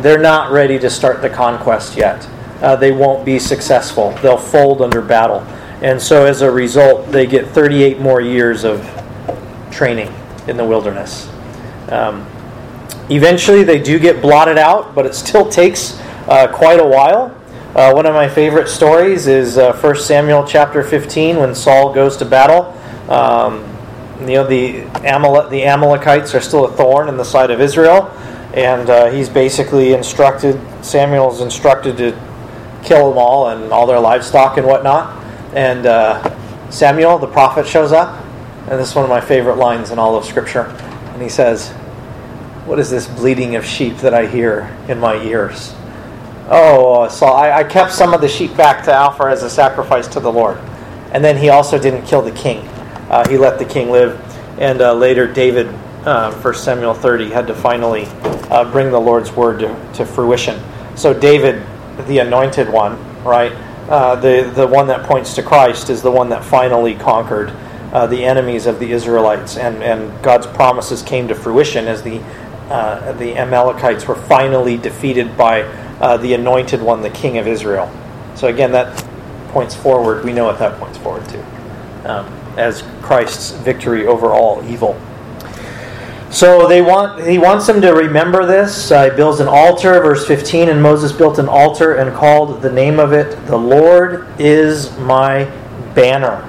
they're 0.01 0.17
not 0.17 0.51
ready 0.51 0.79
to 0.79 0.89
start 0.89 1.21
the 1.21 1.29
conquest 1.29 1.97
yet. 1.97 2.27
Uh, 2.61 2.75
they 2.75 2.91
won't 2.91 3.25
be 3.25 3.37
successful. 3.37 4.11
They'll 4.21 4.37
fold 4.37 4.81
under 4.81 5.01
battle. 5.01 5.45
And 5.81 6.01
so 6.01 6.25
as 6.25 6.41
a 6.41 6.51
result, 6.51 7.11
they 7.11 7.25
get 7.25 7.47
38 7.47 7.99
more 7.99 8.21
years 8.21 8.63
of 8.63 8.81
training 9.71 10.13
in 10.47 10.57
the 10.57 10.65
wilderness. 10.65 11.29
Um, 11.89 12.25
eventually, 13.09 13.63
they 13.63 13.79
do 13.81 13.99
get 13.99 14.21
blotted 14.21 14.57
out, 14.57 14.93
but 14.93 15.05
it 15.05 15.15
still 15.15 15.49
takes 15.49 15.99
uh, 16.27 16.47
quite 16.51 16.79
a 16.79 16.85
while. 16.85 17.35
Uh, 17.75 17.93
one 17.93 18.05
of 18.05 18.13
my 18.13 18.27
favorite 18.27 18.67
stories 18.67 19.27
is 19.27 19.57
uh, 19.57 19.73
1 19.77 19.95
Samuel 19.97 20.45
chapter 20.45 20.83
15 20.83 21.37
when 21.37 21.55
Saul 21.55 21.93
goes 21.93 22.17
to 22.17 22.25
battle. 22.25 22.75
Um, 23.09 23.63
you 24.21 24.35
know, 24.35 24.45
the, 24.45 24.81
Amalek, 25.07 25.49
the 25.49 25.63
Amalekites 25.63 26.35
are 26.35 26.41
still 26.41 26.65
a 26.65 26.71
thorn 26.71 27.07
in 27.07 27.15
the 27.15 27.23
side 27.23 27.51
of 27.51 27.61
Israel 27.61 28.11
and 28.53 28.89
uh, 28.89 29.11
he's 29.11 29.29
basically 29.29 29.93
instructed 29.93 30.59
Samuel's 30.83 31.41
instructed 31.41 31.97
to 31.97 32.11
kill 32.83 33.09
them 33.09 33.17
all 33.17 33.49
and 33.49 33.71
all 33.71 33.85
their 33.85 33.99
livestock 33.99 34.57
and 34.57 34.65
whatnot. 34.65 35.18
And 35.53 35.85
uh, 35.85 36.69
Samuel, 36.69 37.17
the 37.17 37.27
prophet, 37.27 37.65
shows 37.65 37.91
up, 37.91 38.23
and 38.69 38.79
this 38.79 38.89
is 38.89 38.95
one 38.95 39.03
of 39.03 39.09
my 39.09 39.21
favorite 39.21 39.57
lines 39.57 39.91
in 39.91 39.99
all 39.99 40.15
of 40.15 40.25
Scripture. 40.25 40.65
And 41.13 41.21
he 41.21 41.29
says, 41.29 41.71
"What 42.65 42.79
is 42.79 42.89
this 42.89 43.07
bleating 43.07 43.55
of 43.55 43.65
sheep 43.65 43.97
that 43.97 44.13
I 44.13 44.27
hear 44.27 44.75
in 44.87 44.99
my 44.99 45.15
ears?" 45.23 45.73
Oh, 46.51 47.07
so 47.09 47.27
I, 47.27 47.59
I 47.59 47.63
kept 47.63 47.91
some 47.91 48.13
of 48.13 48.21
the 48.21 48.27
sheep 48.27 48.55
back 48.57 48.83
to 48.85 48.95
offer 48.95 49.29
as 49.29 49.43
a 49.43 49.49
sacrifice 49.49 50.07
to 50.09 50.19
the 50.19 50.31
Lord, 50.31 50.57
and 51.11 51.23
then 51.23 51.37
he 51.37 51.49
also 51.49 51.79
didn't 51.79 52.05
kill 52.05 52.21
the 52.21 52.31
king. 52.31 52.67
Uh, 53.09 53.27
he 53.27 53.37
let 53.37 53.59
the 53.59 53.65
king 53.65 53.89
live, 53.91 54.19
and 54.59 54.81
uh, 54.81 54.93
later 54.93 55.31
David 55.31 55.67
uh, 56.05 56.31
1 56.31 56.53
Samuel 56.55 56.93
30 56.93 57.29
had 57.29 57.47
to 57.47 57.53
finally 57.53 58.05
uh, 58.49 58.69
bring 58.71 58.91
the 58.91 58.99
Lord's 58.99 59.31
word 59.31 59.59
to, 59.59 59.91
to 59.93 60.05
fruition. 60.05 60.61
So 60.95 61.13
David, 61.13 61.63
the 62.07 62.19
anointed 62.19 62.69
one, 62.69 62.97
right, 63.23 63.51
uh, 63.89 64.15
the 64.15 64.51
the 64.55 64.67
one 64.67 64.87
that 64.87 65.03
points 65.05 65.33
to 65.33 65.43
Christ, 65.43 65.89
is 65.89 66.01
the 66.01 66.11
one 66.11 66.29
that 66.29 66.43
finally 66.43 66.95
conquered 66.95 67.49
uh, 67.91 68.05
the 68.05 68.23
enemies 68.23 68.67
of 68.67 68.79
the 68.79 68.91
Israelites, 68.91 69.57
and 69.57 69.83
and 69.83 70.23
God's 70.23 70.45
promises 70.47 71.01
came 71.01 71.27
to 71.27 71.35
fruition 71.35 71.87
as 71.87 72.03
the 72.03 72.19
uh, 72.69 73.13
the 73.13 73.35
Amalekites 73.35 74.07
were 74.07 74.15
finally 74.15 74.77
defeated 74.77 75.35
by 75.35 75.63
uh, 75.99 76.17
the 76.17 76.33
anointed 76.35 76.81
one, 76.81 77.01
the 77.01 77.09
King 77.09 77.39
of 77.39 77.47
Israel. 77.47 77.91
So 78.35 78.47
again, 78.47 78.71
that 78.73 79.03
points 79.49 79.75
forward. 79.75 80.23
We 80.23 80.33
know 80.33 80.45
what 80.45 80.59
that 80.59 80.79
points 80.79 80.99
forward 80.99 81.27
to, 81.29 81.39
um, 82.05 82.27
as 82.59 82.83
Christ's 83.01 83.51
victory 83.51 84.05
over 84.05 84.27
all 84.27 84.63
evil. 84.69 85.01
So 86.31 86.67
they 86.67 86.81
want 86.81 87.27
he 87.27 87.39
wants 87.39 87.65
them 87.65 87.81
to 87.81 87.91
remember 87.91 88.45
this. 88.45 88.91
Uh, 88.91 89.09
he 89.09 89.15
builds 89.15 89.39
an 89.39 89.47
altar, 89.47 89.99
verse 89.99 90.27
15, 90.27 90.69
and 90.69 90.81
Moses 90.81 91.11
built 91.11 91.39
an 91.39 91.47
altar 91.47 91.95
and 91.95 92.15
called 92.15 92.61
the 92.61 92.71
name 92.71 92.99
of 92.99 93.13
it, 93.13 93.31
"The 93.47 93.57
Lord 93.57 94.27
is 94.39 94.95
my 94.99 95.45
banner." 95.95 96.47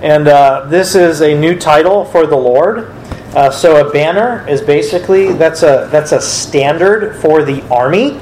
And 0.00 0.28
uh, 0.28 0.66
this 0.68 0.94
is 0.94 1.22
a 1.22 1.38
new 1.38 1.58
title 1.58 2.04
for 2.04 2.26
the 2.26 2.36
Lord. 2.36 2.94
Uh, 3.34 3.50
so 3.50 3.86
a 3.86 3.92
banner 3.92 4.48
is 4.48 4.62
basically 4.62 5.32
that's 5.32 5.64
a 5.64 5.88
that's 5.90 6.12
a 6.12 6.20
standard 6.20 7.16
for 7.20 7.42
the 7.42 7.66
army. 7.68 8.20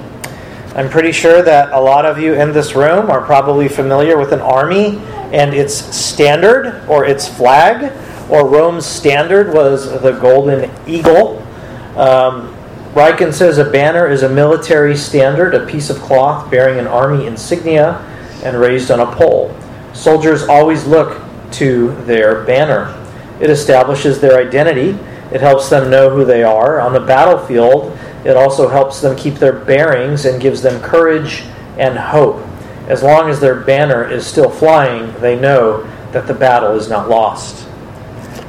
I'm 0.74 0.88
pretty 0.88 1.12
sure 1.12 1.42
that 1.42 1.70
a 1.72 1.80
lot 1.80 2.06
of 2.06 2.18
you 2.18 2.34
in 2.34 2.52
this 2.52 2.74
room 2.74 3.10
are 3.10 3.20
probably 3.20 3.68
familiar 3.68 4.18
with 4.18 4.32
an 4.32 4.40
army 4.40 4.98
and 5.32 5.52
its 5.52 5.74
standard 5.74 6.82
or 6.88 7.04
its 7.04 7.28
flag 7.28 7.92
or 8.28 8.46
Rome's 8.46 8.86
standard 8.86 9.52
was 9.52 9.90
the 10.02 10.12
golden 10.12 10.70
eagle. 10.86 11.42
Um, 11.96 12.54
says 13.32 13.58
a 13.58 13.70
banner 13.70 14.08
is 14.08 14.22
a 14.22 14.28
military 14.28 14.96
standard, 14.96 15.54
a 15.54 15.66
piece 15.66 15.90
of 15.90 15.98
cloth 15.98 16.50
bearing 16.50 16.78
an 16.78 16.86
army 16.86 17.26
insignia 17.26 17.96
and 18.44 18.58
raised 18.58 18.90
on 18.90 19.00
a 19.00 19.06
pole. 19.14 19.54
Soldiers 19.92 20.44
always 20.44 20.84
look 20.84 21.22
to 21.52 21.92
their 22.04 22.44
banner. 22.44 22.94
It 23.40 23.50
establishes 23.50 24.20
their 24.20 24.38
identity, 24.38 24.98
it 25.32 25.40
helps 25.40 25.68
them 25.68 25.90
know 25.90 26.10
who 26.10 26.24
they 26.24 26.42
are. 26.42 26.80
On 26.80 26.92
the 26.92 27.00
battlefield, 27.00 27.96
it 28.24 28.36
also 28.36 28.68
helps 28.68 29.00
them 29.00 29.16
keep 29.16 29.34
their 29.34 29.52
bearings 29.52 30.24
and 30.24 30.40
gives 30.40 30.62
them 30.62 30.82
courage 30.82 31.44
and 31.78 31.96
hope. 31.98 32.44
As 32.88 33.02
long 33.02 33.28
as 33.28 33.38
their 33.38 33.60
banner 33.60 34.08
is 34.08 34.26
still 34.26 34.50
flying, 34.50 35.12
they 35.20 35.38
know 35.38 35.82
that 36.12 36.26
the 36.26 36.34
battle 36.34 36.74
is 36.74 36.88
not 36.88 37.08
lost. 37.08 37.67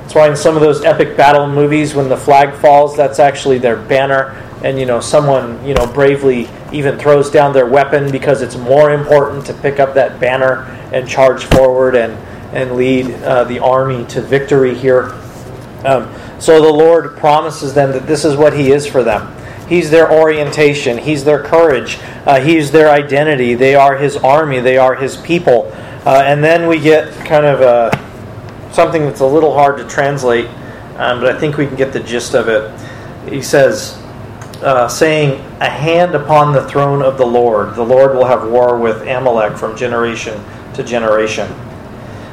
That's 0.10 0.16
why 0.16 0.28
in 0.28 0.36
some 0.36 0.56
of 0.56 0.64
those 0.64 0.84
epic 0.84 1.16
battle 1.16 1.48
movies, 1.48 1.94
when 1.94 2.10
the 2.10 2.18
flag 2.18 2.60
falls, 2.60 2.98
that's 2.98 3.20
actually 3.20 3.60
their 3.60 3.76
banner. 3.76 4.32
And 4.64 4.80
you 4.80 4.88
know, 4.88 5.00
someone 5.00 5.64
you 5.64 5.76
know 5.76 5.86
bravely 5.86 6.50
even 6.74 6.98
throws 6.98 7.30
down 7.30 7.54
their 7.54 7.68
weapon 7.68 8.12
because 8.12 8.42
it's 8.42 8.56
more 8.56 8.92
important 8.92 9.46
to 9.46 9.54
pick 9.54 9.80
up 9.80 9.94
that 9.94 10.20
banner 10.20 10.64
and 10.92 11.08
charge 11.08 11.46
forward 11.46 11.96
and 11.96 12.14
and 12.56 12.76
lead 12.76 13.22
uh, 13.22 13.44
the 13.44 13.60
army 13.60 14.04
to 14.06 14.20
victory 14.20 14.74
here. 14.74 15.12
Um, 15.86 16.12
so 16.40 16.60
the 16.60 16.74
Lord 16.74 17.16
promises 17.18 17.76
them 17.76 17.92
that 17.92 18.08
this 18.08 18.26
is 18.26 18.36
what 18.36 18.54
He 18.58 18.72
is 18.72 18.88
for 18.88 19.04
them. 19.04 19.32
He's 19.68 19.92
their 19.92 20.12
orientation. 20.12 20.98
He's 20.98 21.24
their 21.24 21.44
courage. 21.44 22.00
Uh, 22.26 22.42
he's 22.42 22.72
their 22.72 22.90
identity. 22.90 23.54
They 23.54 23.76
are 23.76 23.96
His 23.96 24.18
army. 24.18 24.60
They 24.60 24.80
are 24.80 24.96
His 24.96 25.18
people. 25.18 25.72
Uh, 26.04 26.24
and 26.26 26.44
then 26.44 26.68
we 26.68 26.80
get 26.80 27.14
kind 27.28 27.46
of 27.46 27.62
a 27.62 28.09
something 28.72 29.04
that's 29.04 29.22
a 29.22 29.26
little 29.26 29.54
hard 29.54 29.78
to 29.78 29.88
translate, 29.88 30.48
um, 30.98 31.22
but 31.22 31.36
I 31.36 31.40
think 31.40 31.58
we 31.58 31.66
can 31.66 31.76
get 31.76 31.94
the 31.94 32.00
gist 32.00 32.34
of 32.34 32.50
it. 32.50 32.72
He 33.30 33.42
says, 33.42 33.98
uh, 34.62 34.88
saying, 34.88 35.40
A 35.62 35.70
hand 35.70 36.16
upon 36.16 36.54
the 36.54 36.68
throne 36.68 37.02
of 37.02 37.18
the 37.18 37.26
Lord. 37.26 37.76
The 37.76 37.84
Lord 37.84 38.16
will 38.16 38.26
have 38.26 38.50
war 38.50 38.78
with 38.78 39.02
Amalek 39.08 39.58
from 39.58 39.78
generation 39.78 40.44
to 40.74 40.84
generation. 40.84 41.48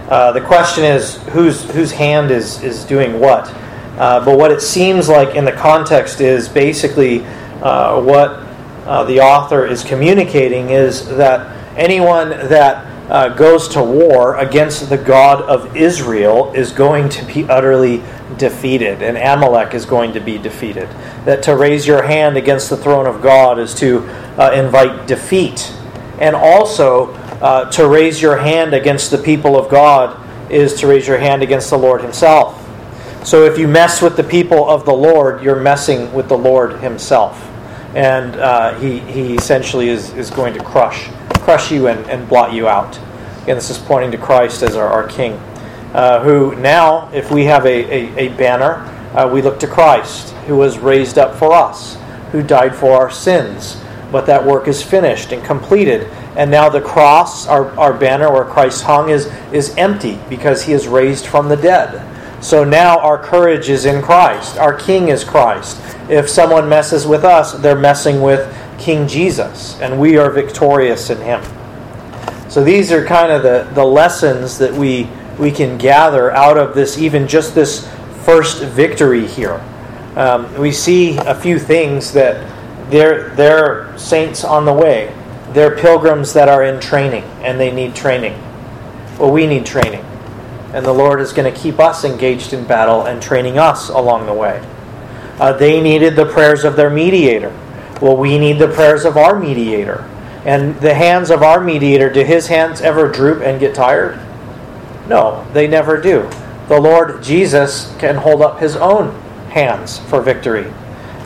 Uh, 0.09 0.33
the 0.33 0.41
question 0.41 0.85
is, 0.85 1.17
whose, 1.29 1.65
whose 1.73 1.91
hand 1.91 2.31
is, 2.31 2.63
is 2.63 2.85
doing 2.85 3.19
what? 3.19 3.53
Uh, 3.99 4.25
but 4.25 4.39
what 4.39 4.51
it 4.51 4.61
seems 4.61 5.09
like 5.09 5.35
in 5.35 5.45
the 5.45 5.53
context 5.53 6.21
is 6.21 6.49
basically 6.49 7.25
uh, 7.63 8.01
what 8.01 8.47
uh, 8.87 9.05
the 9.05 9.21
author 9.21 9.67
is 9.67 9.83
communicating 9.83 10.71
is 10.71 11.09
that 11.17 11.51
anyone 11.77 12.31
that 12.31 12.87
uh, 13.09 13.29
goes 13.31 13.69
to 13.69 13.83
war 13.83 14.37
against 14.37 14.89
the 14.89 14.99
God 14.99 15.43
of 15.43 15.77
Israel 15.77 16.53
is 16.55 16.73
going 16.73 17.09
to 17.11 17.25
be 17.25 17.45
utterly 17.45 18.03
defeated, 18.37 19.03
and 19.03 19.17
Amalek 19.17 19.75
is 19.75 19.87
going 19.87 20.13
to 20.15 20.21
be 20.21 20.39
defeated. 20.39 20.89
That 21.25 21.43
to 21.45 21.57
raise 21.57 21.87
your 21.87 22.03
hand 22.03 22.37
against 22.37 22.69
the 22.71 22.77
throne 22.77 23.07
of 23.07 23.23
God 23.23 23.59
is 23.59 23.75
to 23.75 24.01
uh, 24.39 24.53
invite 24.53 25.07
defeat. 25.07 25.73
And 26.19 26.35
also, 26.35 27.13
uh, 27.41 27.71
to 27.73 27.87
raise 27.87 28.21
your 28.21 28.39
hand 28.39 28.75
against 28.75 29.11
the 29.11 29.19
people 29.19 29.57
of 29.57 29.71
God 29.71 30.23
is 30.51 30.75
to 30.81 30.87
raise 30.87 31.07
your 31.07 31.19
hand 31.19 31.43
against 31.43 31.71
the 31.71 31.79
Lord 31.79 32.01
Himself. 32.01 32.63
So 33.25 33.45
if 33.45 33.59
you 33.59 33.69
mess 33.69 34.01
with 34.01 34.17
the 34.17 34.25
people 34.25 34.69
of 34.69 34.85
the 34.85 34.93
Lord, 34.93 35.43
you're 35.43 35.61
messing 35.61 36.13
with 36.13 36.29
the 36.29 36.39
Lord 36.39 36.81
Himself. 36.81 37.43
And 37.95 38.37
uh, 38.37 38.79
he, 38.79 39.01
he 39.01 39.35
essentially 39.35 39.89
is, 39.89 40.13
is 40.15 40.31
going 40.31 40.55
to 40.55 40.63
crush 40.63 41.09
crush 41.47 41.71
you 41.71 41.87
and, 41.87 42.05
and 42.11 42.29
blot 42.29 42.53
you 42.53 42.67
out. 42.67 42.99
Again, 43.45 43.55
this 43.55 43.71
is 43.71 43.79
pointing 43.79 44.11
to 44.11 44.19
Christ 44.19 44.65
as 44.65 44.75
our, 44.75 44.89
our 44.89 45.07
King, 45.07 45.35
uh, 45.95 46.21
who 46.25 46.57
now, 46.57 47.09
if 47.13 47.31
we 47.31 47.45
have 47.45 47.65
a, 47.65 47.69
a, 47.69 48.27
a 48.27 48.37
banner, 48.37 48.79
uh, 49.15 49.31
we 49.33 49.43
look 49.43 49.61
to 49.61 49.69
Christ, 49.69 50.33
who 50.49 50.57
was 50.57 50.81
raised 50.81 51.19
up 51.19 51.37
for 51.37 51.53
us, 51.53 51.99
who 52.33 52.43
died 52.43 52.75
for 52.75 52.95
our 52.95 53.13
sins. 53.13 53.81
But 54.11 54.27
that 54.27 54.45
work 54.45 54.67
is 54.67 54.83
finished 54.83 55.31
and 55.31 55.45
completed, 55.45 56.11
And 56.37 56.51
now 56.51 56.69
the 56.69 56.81
cross, 56.81 57.47
our, 57.47 57.71
our 57.79 57.95
banner 57.95 58.31
where 58.33 58.45
Christ 58.45 58.83
hung, 58.83 59.09
is, 59.09 59.27
is 59.53 59.75
empty 59.77 60.19
because 60.29 60.65
he 60.65 60.73
is 60.73 60.87
raised 60.87 61.27
from 61.27 61.49
the 61.49 61.57
dead. 61.57 62.03
So 62.43 62.63
now 62.63 62.99
our 62.99 63.19
courage 63.19 63.71
is 63.71 63.87
in 63.87 64.03
Christ. 64.03 64.59
Our 64.59 64.75
King 64.75 65.09
is 65.09 65.25
Christ. 65.25 65.81
If 66.11 66.29
someone 66.29 66.69
messes 66.69 67.07
with 67.07 67.25
us, 67.25 67.55
they're 67.55 67.79
messing 67.79 68.21
with 68.21 68.53
King 68.79 69.09
Jesus, 69.09 69.81
and 69.81 69.99
we 70.01 70.17
are 70.17 70.31
victorious 70.31 71.11
in 71.11 71.19
him. 71.19 71.43
So 72.49 72.63
these 72.63 72.93
are 72.93 73.05
kind 73.05 73.33
of 73.33 73.43
the, 73.43 73.69
the 73.75 73.85
lessons 73.85 74.59
that 74.59 74.73
we, 74.73 75.09
we 75.39 75.51
can 75.51 75.79
gather 75.79 76.31
out 76.31 76.57
of 76.57 76.75
this, 76.75 76.99
even 76.99 77.27
just 77.27 77.55
this 77.55 77.87
first 78.25 78.63
victory 78.63 79.27
here. 79.27 79.63
Um, 80.17 80.53
we 80.59 80.73
see 80.73 81.17
a 81.19 81.35
few 81.35 81.59
things 81.59 82.13
that 82.13 82.53
they're, 82.91 83.31
they're 83.31 83.97
saints 83.99 84.45
on 84.45 84.65
the 84.65 84.73
way. 84.73 85.15
They're 85.51 85.77
pilgrims 85.77 86.33
that 86.33 86.49
are 86.49 86.65
in 86.65 86.81
training, 86.81 87.25
and 87.43 87.59
they 87.61 87.73
need 87.73 87.95
training. 87.95 88.33
Well, 89.19 89.31
we 89.31 89.47
need 89.47 89.67
training. 89.67 90.05
And 90.73 90.85
the 90.85 90.93
Lord 90.93 91.21
is 91.21 91.33
going 91.33 91.53
to 91.53 91.59
keep 91.59 91.79
us 91.81 92.05
engaged 92.05 92.53
in 92.53 92.65
battle 92.65 93.07
and 93.07 93.23
training 93.23 93.59
us 93.59 93.89
along 93.89 94.27
the 94.27 94.35
way. 94.35 94.65
Uh, 95.39 95.53
they 95.53 95.81
needed 95.81 96.17
the 96.17 96.27
prayers 96.27 96.65
of 96.65 96.77
their 96.77 96.91
mediator. 96.91 97.55
Well, 98.01 98.17
we 98.17 98.39
need 98.39 98.59
the 98.59 98.69
prayers 98.69 99.05
of 99.05 99.17
our 99.17 99.39
mediator. 99.39 100.09
And 100.45 100.79
the 100.81 100.95
hands 100.95 101.31
of 101.31 101.43
our 101.43 101.61
mediator, 101.61 102.09
do 102.09 102.23
his 102.23 102.47
hands 102.47 102.81
ever 102.81 103.11
droop 103.11 103.43
and 103.43 103.59
get 103.59 103.75
tired? 103.75 104.21
No, 105.09 105.47
they 105.53 105.67
never 105.67 106.01
do. 106.01 106.29
The 106.69 106.81
Lord 106.81 107.23
Jesus 107.23 107.95
can 107.99 108.17
hold 108.17 108.43
up 108.43 108.61
his 108.61 108.77
own 108.77 109.11
hands 109.51 109.99
for 109.99 110.21
victory. 110.21 110.73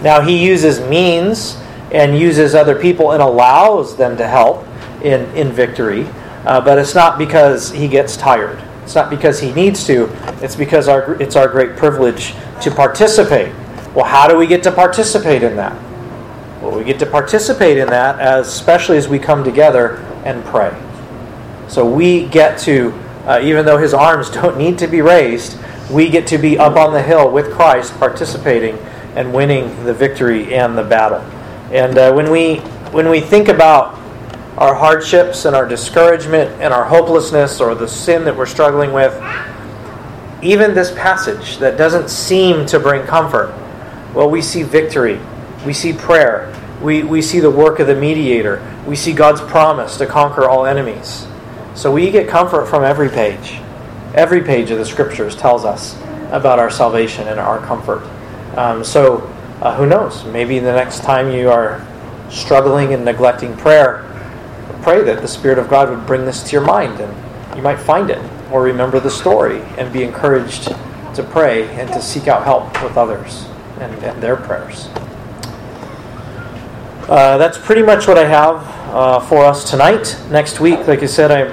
Now, 0.02 0.20
he 0.20 0.42
uses 0.42 0.80
means 0.80 1.59
and 1.90 2.18
uses 2.18 2.54
other 2.54 2.74
people 2.74 3.12
and 3.12 3.22
allows 3.22 3.96
them 3.96 4.16
to 4.16 4.26
help 4.26 4.66
in, 5.02 5.24
in 5.35 5.50
victory, 5.52 6.06
uh, 6.44 6.61
but 6.61 6.78
it's 6.78 6.94
not 6.94 7.18
because 7.18 7.70
he 7.72 7.88
gets 7.88 8.16
tired. 8.16 8.62
It's 8.85 8.94
not 8.94 9.11
because 9.11 9.40
he 9.40 9.52
needs 9.52 9.85
to, 9.87 10.09
it's 10.42 10.56
because 10.56 10.88
our, 10.88 11.20
it's 11.20 11.37
our 11.37 11.48
great 11.48 11.76
privilege 11.76 12.35
to 12.62 12.70
participate. 12.70 13.54
Well, 13.94 14.04
how 14.04 14.28
do 14.28 14.37
we 14.37 14.46
get 14.46 14.62
to 14.62 14.72
participate 14.72 15.42
in 15.42 15.56
that? 15.56 15.89
Well, 16.61 16.77
we 16.77 16.85
get 16.85 16.99
to 16.99 17.07
participate 17.07 17.79
in 17.79 17.88
that 17.88 18.18
as, 18.18 18.49
especially 18.49 18.99
as 18.99 19.09
we 19.09 19.18
come 19.18 19.42
together 19.44 19.96
and 20.25 20.44
pray. 20.44 20.77
So 21.68 21.88
we 21.88 22.27
get 22.27 22.59
to, 22.61 22.92
uh, 23.25 23.40
even 23.42 23.64
though 23.64 23.79
his 23.79 23.94
arms 23.94 24.31
don't 24.31 24.59
need 24.59 24.79
to 24.79 24.87
be 24.87 25.01
raised, 25.01 25.59
we 25.90 26.09
get 26.09 26.27
to 26.29 26.38
be 26.38 26.59
up 26.59 26.77
on 26.77 26.92
the 26.92 27.03
hill 27.03 27.31
with 27.31 27.53
Christ 27.53 27.99
participating 27.99 28.77
and 29.16 29.33
winning 29.33 29.85
the 29.85 29.94
victory 29.94 30.55
and 30.55 30.77
the 30.77 30.85
battle. 30.85 31.20
And 31.73 31.96
uh, 31.99 32.12
when 32.12 32.31
we 32.31 32.57
when 32.90 33.09
we 33.09 33.20
think 33.20 33.49
about 33.49 33.94
our 34.59 34.75
hardships 34.75 35.44
and 35.44 35.55
our 35.55 35.66
discouragement 35.66 36.51
and 36.61 36.75
our 36.75 36.85
hopelessness 36.85 37.61
or 37.61 37.75
the 37.75 37.87
sin 37.87 38.25
that 38.25 38.37
we're 38.37 38.46
struggling 38.46 38.92
with, 38.92 39.14
even 40.42 40.75
this 40.75 40.90
passage 40.92 41.59
that 41.59 41.79
doesn't 41.79 42.11
seem 42.11 42.66
to 42.66 42.81
bring 42.81 43.07
comfort, 43.07 43.55
well, 44.12 44.29
we 44.29 44.42
see 44.42 44.64
victory, 44.64 45.20
we 45.64 45.73
see 45.73 45.92
prayer, 45.92 46.49
we, 46.81 47.03
we 47.03 47.23
see 47.23 47.40
the 47.40 47.51
work 47.51 47.79
of 47.79 47.87
the 47.87 47.95
mediator, 47.95 48.62
we 48.87 48.97
see 48.97 49.12
God's 49.12 49.40
promise 49.40 49.97
to 49.99 50.07
conquer 50.07 50.49
all 50.49 50.66
enemies. 50.66 51.27
So 51.75 51.93
we 51.93 52.11
get 52.11 52.29
comfort 52.29 52.66
from 52.66 52.85
every 52.85 53.09
page. 53.09 53.61
Every 54.14 54.43
page 54.43 54.71
of 54.71 54.79
the 54.79 54.85
scriptures 54.85 55.37
tells 55.37 55.64
us 55.64 55.95
about 56.31 56.59
our 56.59 56.71
salvation 56.71 57.29
and 57.29 57.38
our 57.38 57.59
comfort. 57.59 58.03
Um, 58.57 58.83
so 58.83 59.19
uh, 59.61 59.77
who 59.77 59.87
knows? 59.87 60.25
Maybe 60.25 60.59
the 60.59 60.73
next 60.73 61.03
time 61.03 61.31
you 61.31 61.51
are 61.51 61.87
struggling 62.31 62.95
and 62.95 63.05
neglecting 63.05 63.57
prayer, 63.57 64.07
pray 64.83 65.03
that 65.05 65.21
the 65.21 65.29
Spirit 65.29 65.59
of 65.59 65.69
God 65.69 65.90
would 65.90 66.07
bring 66.07 66.25
this 66.25 66.43
to 66.45 66.53
your 66.53 66.62
mind 66.62 67.01
and 67.01 67.57
you 67.57 67.62
might 67.62 67.79
find 67.79 68.11
it 68.11 68.19
or 68.51 68.62
remember 68.62 68.99
the 68.99 69.11
story 69.11 69.61
and 69.77 69.93
be 69.93 70.03
encouraged 70.03 70.64
to 71.14 71.29
pray 71.31 71.69
and 71.75 71.93
to 71.93 72.01
seek 72.01 72.29
out 72.29 72.45
help 72.45 72.83
with 72.83 72.97
others 72.97 73.47
and, 73.81 73.93
and 74.03 74.23
their 74.23 74.37
prayers. 74.37 74.88
Uh, 77.11 77.37
that's 77.38 77.59
pretty 77.59 77.83
much 77.83 78.07
what 78.07 78.16
I 78.16 78.25
have 78.25 78.62
uh, 78.94 79.18
for 79.18 79.44
us 79.44 79.68
tonight. 79.68 80.16
Next 80.31 80.61
week, 80.61 80.87
like 80.87 81.03
I 81.03 81.07
said, 81.07 81.33
I'm 81.33 81.49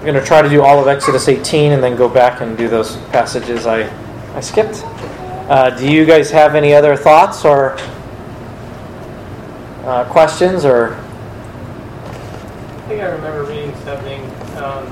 going 0.00 0.14
to 0.14 0.24
try 0.24 0.40
to 0.40 0.48
do 0.48 0.62
all 0.62 0.80
of 0.80 0.88
Exodus 0.88 1.28
18 1.28 1.72
and 1.72 1.82
then 1.82 1.96
go 1.96 2.08
back 2.08 2.40
and 2.40 2.56
do 2.56 2.66
those 2.66 2.96
passages 3.08 3.66
I, 3.66 3.90
I 4.34 4.40
skipped. 4.40 4.80
Uh, 5.50 5.68
do 5.76 5.86
you 5.86 6.06
guys 6.06 6.30
have 6.30 6.54
any 6.54 6.72
other 6.72 6.96
thoughts 6.96 7.44
or 7.44 7.76
uh, 9.84 10.06
questions 10.10 10.64
or? 10.64 10.94
I 10.94 12.88
think 12.88 13.02
I 13.02 13.08
remember 13.08 13.44
reading 13.44 13.74
something. 13.84 14.22
Um, 14.56 14.86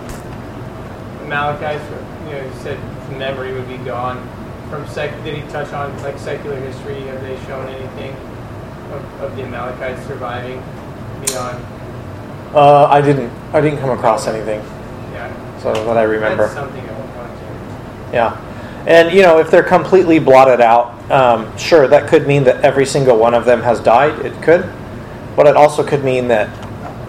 Amalekites, 1.25 1.83
you 2.27 2.33
know, 2.33 2.53
said 2.57 2.79
memory 3.17 3.55
would 3.55 3.69
be 3.69 3.79
gone. 3.79 4.21
From 4.69 4.87
sec, 4.87 5.25
did 5.25 5.43
he 5.43 5.51
touch 5.51 5.73
on 5.73 5.97
like 6.03 6.19
secular 6.19 6.61
history? 6.61 7.01
Have 7.05 7.23
they 7.23 7.43
shown 7.47 7.71
anything 7.71 8.15
of, 8.95 9.21
of 9.21 9.37
the 9.37 9.43
Amalekites 9.43 10.07
surviving 10.07 10.63
beyond? 11.27 11.65
Uh, 12.55 12.87
I 12.87 13.01
didn't. 13.01 13.31
I 13.53 13.61
didn't 13.61 13.79
come 13.79 13.91
across 13.91 14.27
anything. 14.27 14.61
Yeah. 15.13 15.61
So 15.61 15.73
that 15.73 15.97
I 15.97 16.03
remember. 16.03 16.45
That's 16.45 16.55
something 16.55 16.89
I 16.89 16.93
wanted 16.93 17.39
to. 17.39 18.13
Yeah. 18.13 18.85
And, 18.87 19.13
you 19.17 19.23
know, 19.23 19.39
if 19.39 19.51
they're 19.51 19.63
completely 19.63 20.19
blotted 20.19 20.61
out, 20.61 21.11
um, 21.11 21.57
sure, 21.57 21.89
that 21.89 22.09
could 22.09 22.27
mean 22.27 22.45
that 22.45 22.63
every 22.63 22.85
single 22.85 23.17
one 23.17 23.35
of 23.35 23.45
them 23.47 23.63
has 23.63 23.81
died. 23.81 24.25
It 24.25 24.41
could. 24.43 24.71
But 25.37 25.47
it 25.47 25.57
also 25.57 25.83
could 25.83 26.05
mean 26.05 26.29
that 26.29 26.51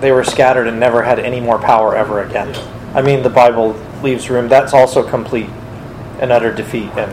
they 0.01 0.11
were 0.11 0.23
scattered 0.23 0.67
and 0.67 0.79
never 0.79 1.03
had 1.03 1.19
any 1.19 1.39
more 1.39 1.59
power 1.59 1.95
ever 1.95 2.21
again. 2.23 2.55
I 2.95 3.01
mean, 3.01 3.23
the 3.23 3.29
Bible 3.29 3.73
leaves 4.01 4.29
room. 4.29 4.47
That's 4.47 4.73
also 4.73 5.07
complete 5.07 5.49
and 6.19 6.31
utter 6.31 6.53
defeat 6.53 6.89
and 6.95 7.11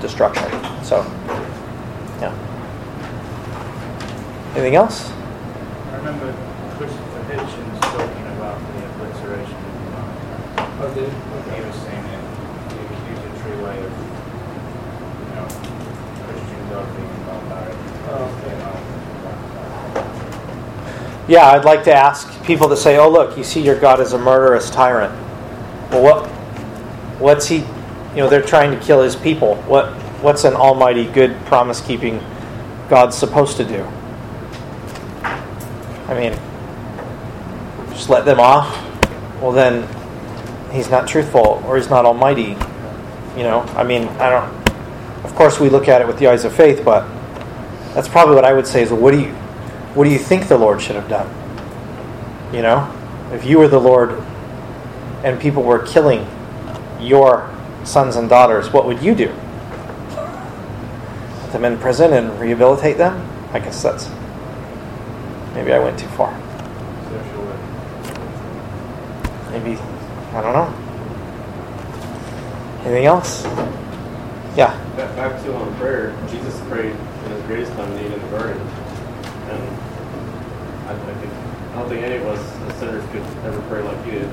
destruction. 0.00 0.44
So, 0.84 1.02
yeah. 2.20 2.34
Anything 4.60 4.76
else? 4.76 5.08
I 5.10 5.96
remember 5.96 6.36
crucifixion 6.76 7.64
talking 7.80 8.26
about 8.36 8.60
the 8.60 8.84
obliteration 8.90 9.56
of 9.56 9.72
the 9.72 9.88
mind. 9.88 10.20
Oh, 10.82 10.92
did 10.92 11.08
He 11.08 11.64
was 11.64 11.76
saying 11.76 12.04
that 12.04 12.20
he 12.68 12.76
was 12.84 13.00
using 13.08 13.24
a 13.24 13.40
true 13.40 13.56
way 13.64 13.76
of, 13.80 13.88
you 15.24 15.32
know, 15.32 15.48
Christian 16.26 16.60
God 16.68 16.84
being 16.94 17.18
barbaric. 17.24 17.72
Oh, 18.10 18.36
okay. 21.24 21.32
Yeah, 21.32 21.52
I'd 21.52 21.64
like 21.64 21.82
to 21.84 21.94
ask 21.94 22.28
people 22.44 22.68
to 22.68 22.76
say, 22.76 22.98
"Oh, 22.98 23.08
look, 23.08 23.38
you 23.38 23.44
see 23.44 23.62
your 23.62 23.80
God 23.80 23.98
as 23.98 24.12
a 24.12 24.18
murderous 24.18 24.68
tyrant." 24.68 25.14
Well, 25.90 26.02
what 26.02 26.26
what's 27.18 27.46
he? 27.46 27.64
You 28.10 28.16
know, 28.16 28.28
they're 28.28 28.42
trying 28.42 28.78
to 28.78 28.84
kill 28.84 29.00
his 29.00 29.16
people. 29.16 29.54
What 29.62 29.94
what's 30.20 30.44
an 30.44 30.52
almighty, 30.52 31.06
good, 31.06 31.34
promise-keeping 31.46 32.20
God 32.90 33.14
supposed 33.14 33.56
to 33.56 33.64
do? 33.64 33.86
I 36.10 36.18
mean, 36.18 36.32
just 37.94 38.10
let 38.10 38.24
them 38.24 38.40
off. 38.40 38.68
Well, 39.40 39.52
then 39.52 39.88
he's 40.72 40.90
not 40.90 41.06
truthful 41.06 41.62
or 41.64 41.76
he's 41.76 41.88
not 41.88 42.04
almighty. 42.04 42.56
You 43.36 43.44
know, 43.44 43.60
I 43.76 43.84
mean, 43.84 44.08
I 44.18 44.28
don't. 44.28 45.24
Of 45.24 45.34
course, 45.36 45.60
we 45.60 45.68
look 45.68 45.86
at 45.86 46.00
it 46.00 46.08
with 46.08 46.18
the 46.18 46.26
eyes 46.26 46.44
of 46.44 46.52
faith, 46.52 46.84
but 46.84 47.06
that's 47.94 48.08
probably 48.08 48.34
what 48.34 48.44
I 48.44 48.52
would 48.52 48.66
say 48.66 48.82
is, 48.82 48.90
well, 48.90 49.00
what 49.00 49.12
do 49.12 49.20
you 49.20 49.28
what 49.94 50.04
do 50.04 50.10
you 50.10 50.18
think 50.18 50.48
the 50.48 50.58
Lord 50.58 50.82
should 50.82 50.96
have 50.96 51.08
done? 51.08 51.28
You 52.52 52.62
know, 52.62 52.92
if 53.32 53.44
you 53.44 53.58
were 53.58 53.68
the 53.68 53.80
Lord 53.80 54.20
and 55.22 55.40
people 55.40 55.62
were 55.62 55.78
killing 55.86 56.26
your 57.00 57.48
sons 57.84 58.16
and 58.16 58.28
daughters, 58.28 58.72
what 58.72 58.84
would 58.86 59.00
you 59.00 59.14
do? 59.14 59.28
Put 61.42 61.52
them 61.52 61.64
in 61.64 61.78
prison 61.78 62.12
and 62.12 62.38
rehabilitate 62.40 62.98
them? 62.98 63.28
I 63.52 63.60
guess 63.60 63.82
that's 63.82 64.08
maybe 65.54 65.72
I 65.72 65.78
went 65.78 65.98
too 65.98 66.08
far. 66.08 66.32
Maybe 69.50 69.76
I 70.32 70.42
don't 70.42 70.52
know. 70.52 70.90
Anything 72.84 73.06
else? 73.06 73.44
Yeah. 74.56 74.76
Back, 74.96 75.16
back 75.16 75.42
to 75.44 75.54
on 75.54 75.74
prayer, 75.76 76.16
Jesus 76.30 76.58
prayed 76.68 76.94
in 77.24 77.30
his 77.32 77.42
greatest 77.46 77.72
time 77.72 77.94
need 77.96 78.06
in 78.06 78.12
the 78.12 78.28
garden. 78.28 78.60
And 78.60 79.62
I, 80.86 80.92
I, 80.92 81.14
think, 81.14 81.32
I 81.72 81.78
don't 81.78 81.88
think 81.88 82.02
any 82.04 82.16
of 82.16 82.26
us 82.26 82.56
as 82.72 82.78
sinners 82.78 83.04
could 83.10 83.22
ever 83.44 83.60
pray 83.68 83.82
like 83.82 84.04
he 84.04 84.12
did. 84.12 84.30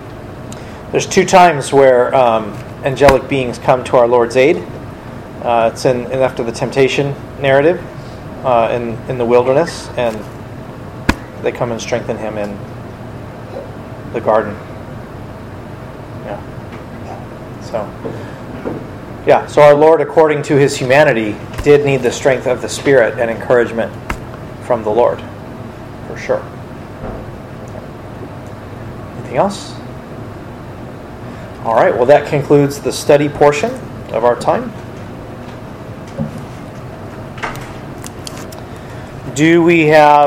There's 0.92 1.08
two 1.08 1.26
times 1.26 1.74
where 1.74 2.16
um, 2.16 2.54
angelic 2.84 3.28
beings 3.28 3.58
come 3.58 3.84
to 3.86 3.98
our 3.98 4.08
Lord's 4.08 4.38
aid. 4.38 4.58
Uh, 5.42 5.72
it's 5.74 5.86
in, 5.86 6.06
in 6.06 6.20
after 6.20 6.44
the 6.44 6.52
temptation 6.52 7.14
narrative 7.42 7.80
uh, 8.46 8.70
in 8.72 8.94
in 9.10 9.18
the 9.18 9.26
wilderness, 9.26 9.88
and 9.98 10.16
they 11.42 11.52
come 11.52 11.72
and 11.72 11.82
strengthen 11.82 12.18
him 12.18 12.38
in 12.38 12.58
the 14.14 14.22
garden. 14.22 14.54
Yeah. 16.26 17.62
So, 17.62 19.24
yeah. 19.26 19.46
So 19.48 19.62
our 19.62 19.76
Lord, 19.76 20.02
according 20.02 20.44
to 20.44 20.56
his 20.56 20.78
humanity, 20.78 21.36
did 21.64 21.86
need 21.86 22.02
the 22.02 22.12
strength 22.12 22.48
of 22.48 22.62
the 22.62 22.70
Spirit 22.70 23.20
and 23.20 23.30
encouragement 23.30 23.92
from 24.64 24.84
the 24.84 24.90
Lord, 24.90 25.22
for 26.08 26.18
sure. 26.18 26.44
Anything 29.18 29.38
else? 29.38 29.74
All 31.64 31.76
right, 31.76 31.94
well, 31.94 32.06
that 32.06 32.28
concludes 32.28 32.80
the 32.80 32.92
study 32.92 33.28
portion 33.28 33.72
of 34.12 34.24
our 34.24 34.40
time. 34.40 34.72
Do 39.36 39.62
we 39.62 39.88
have 39.88 40.26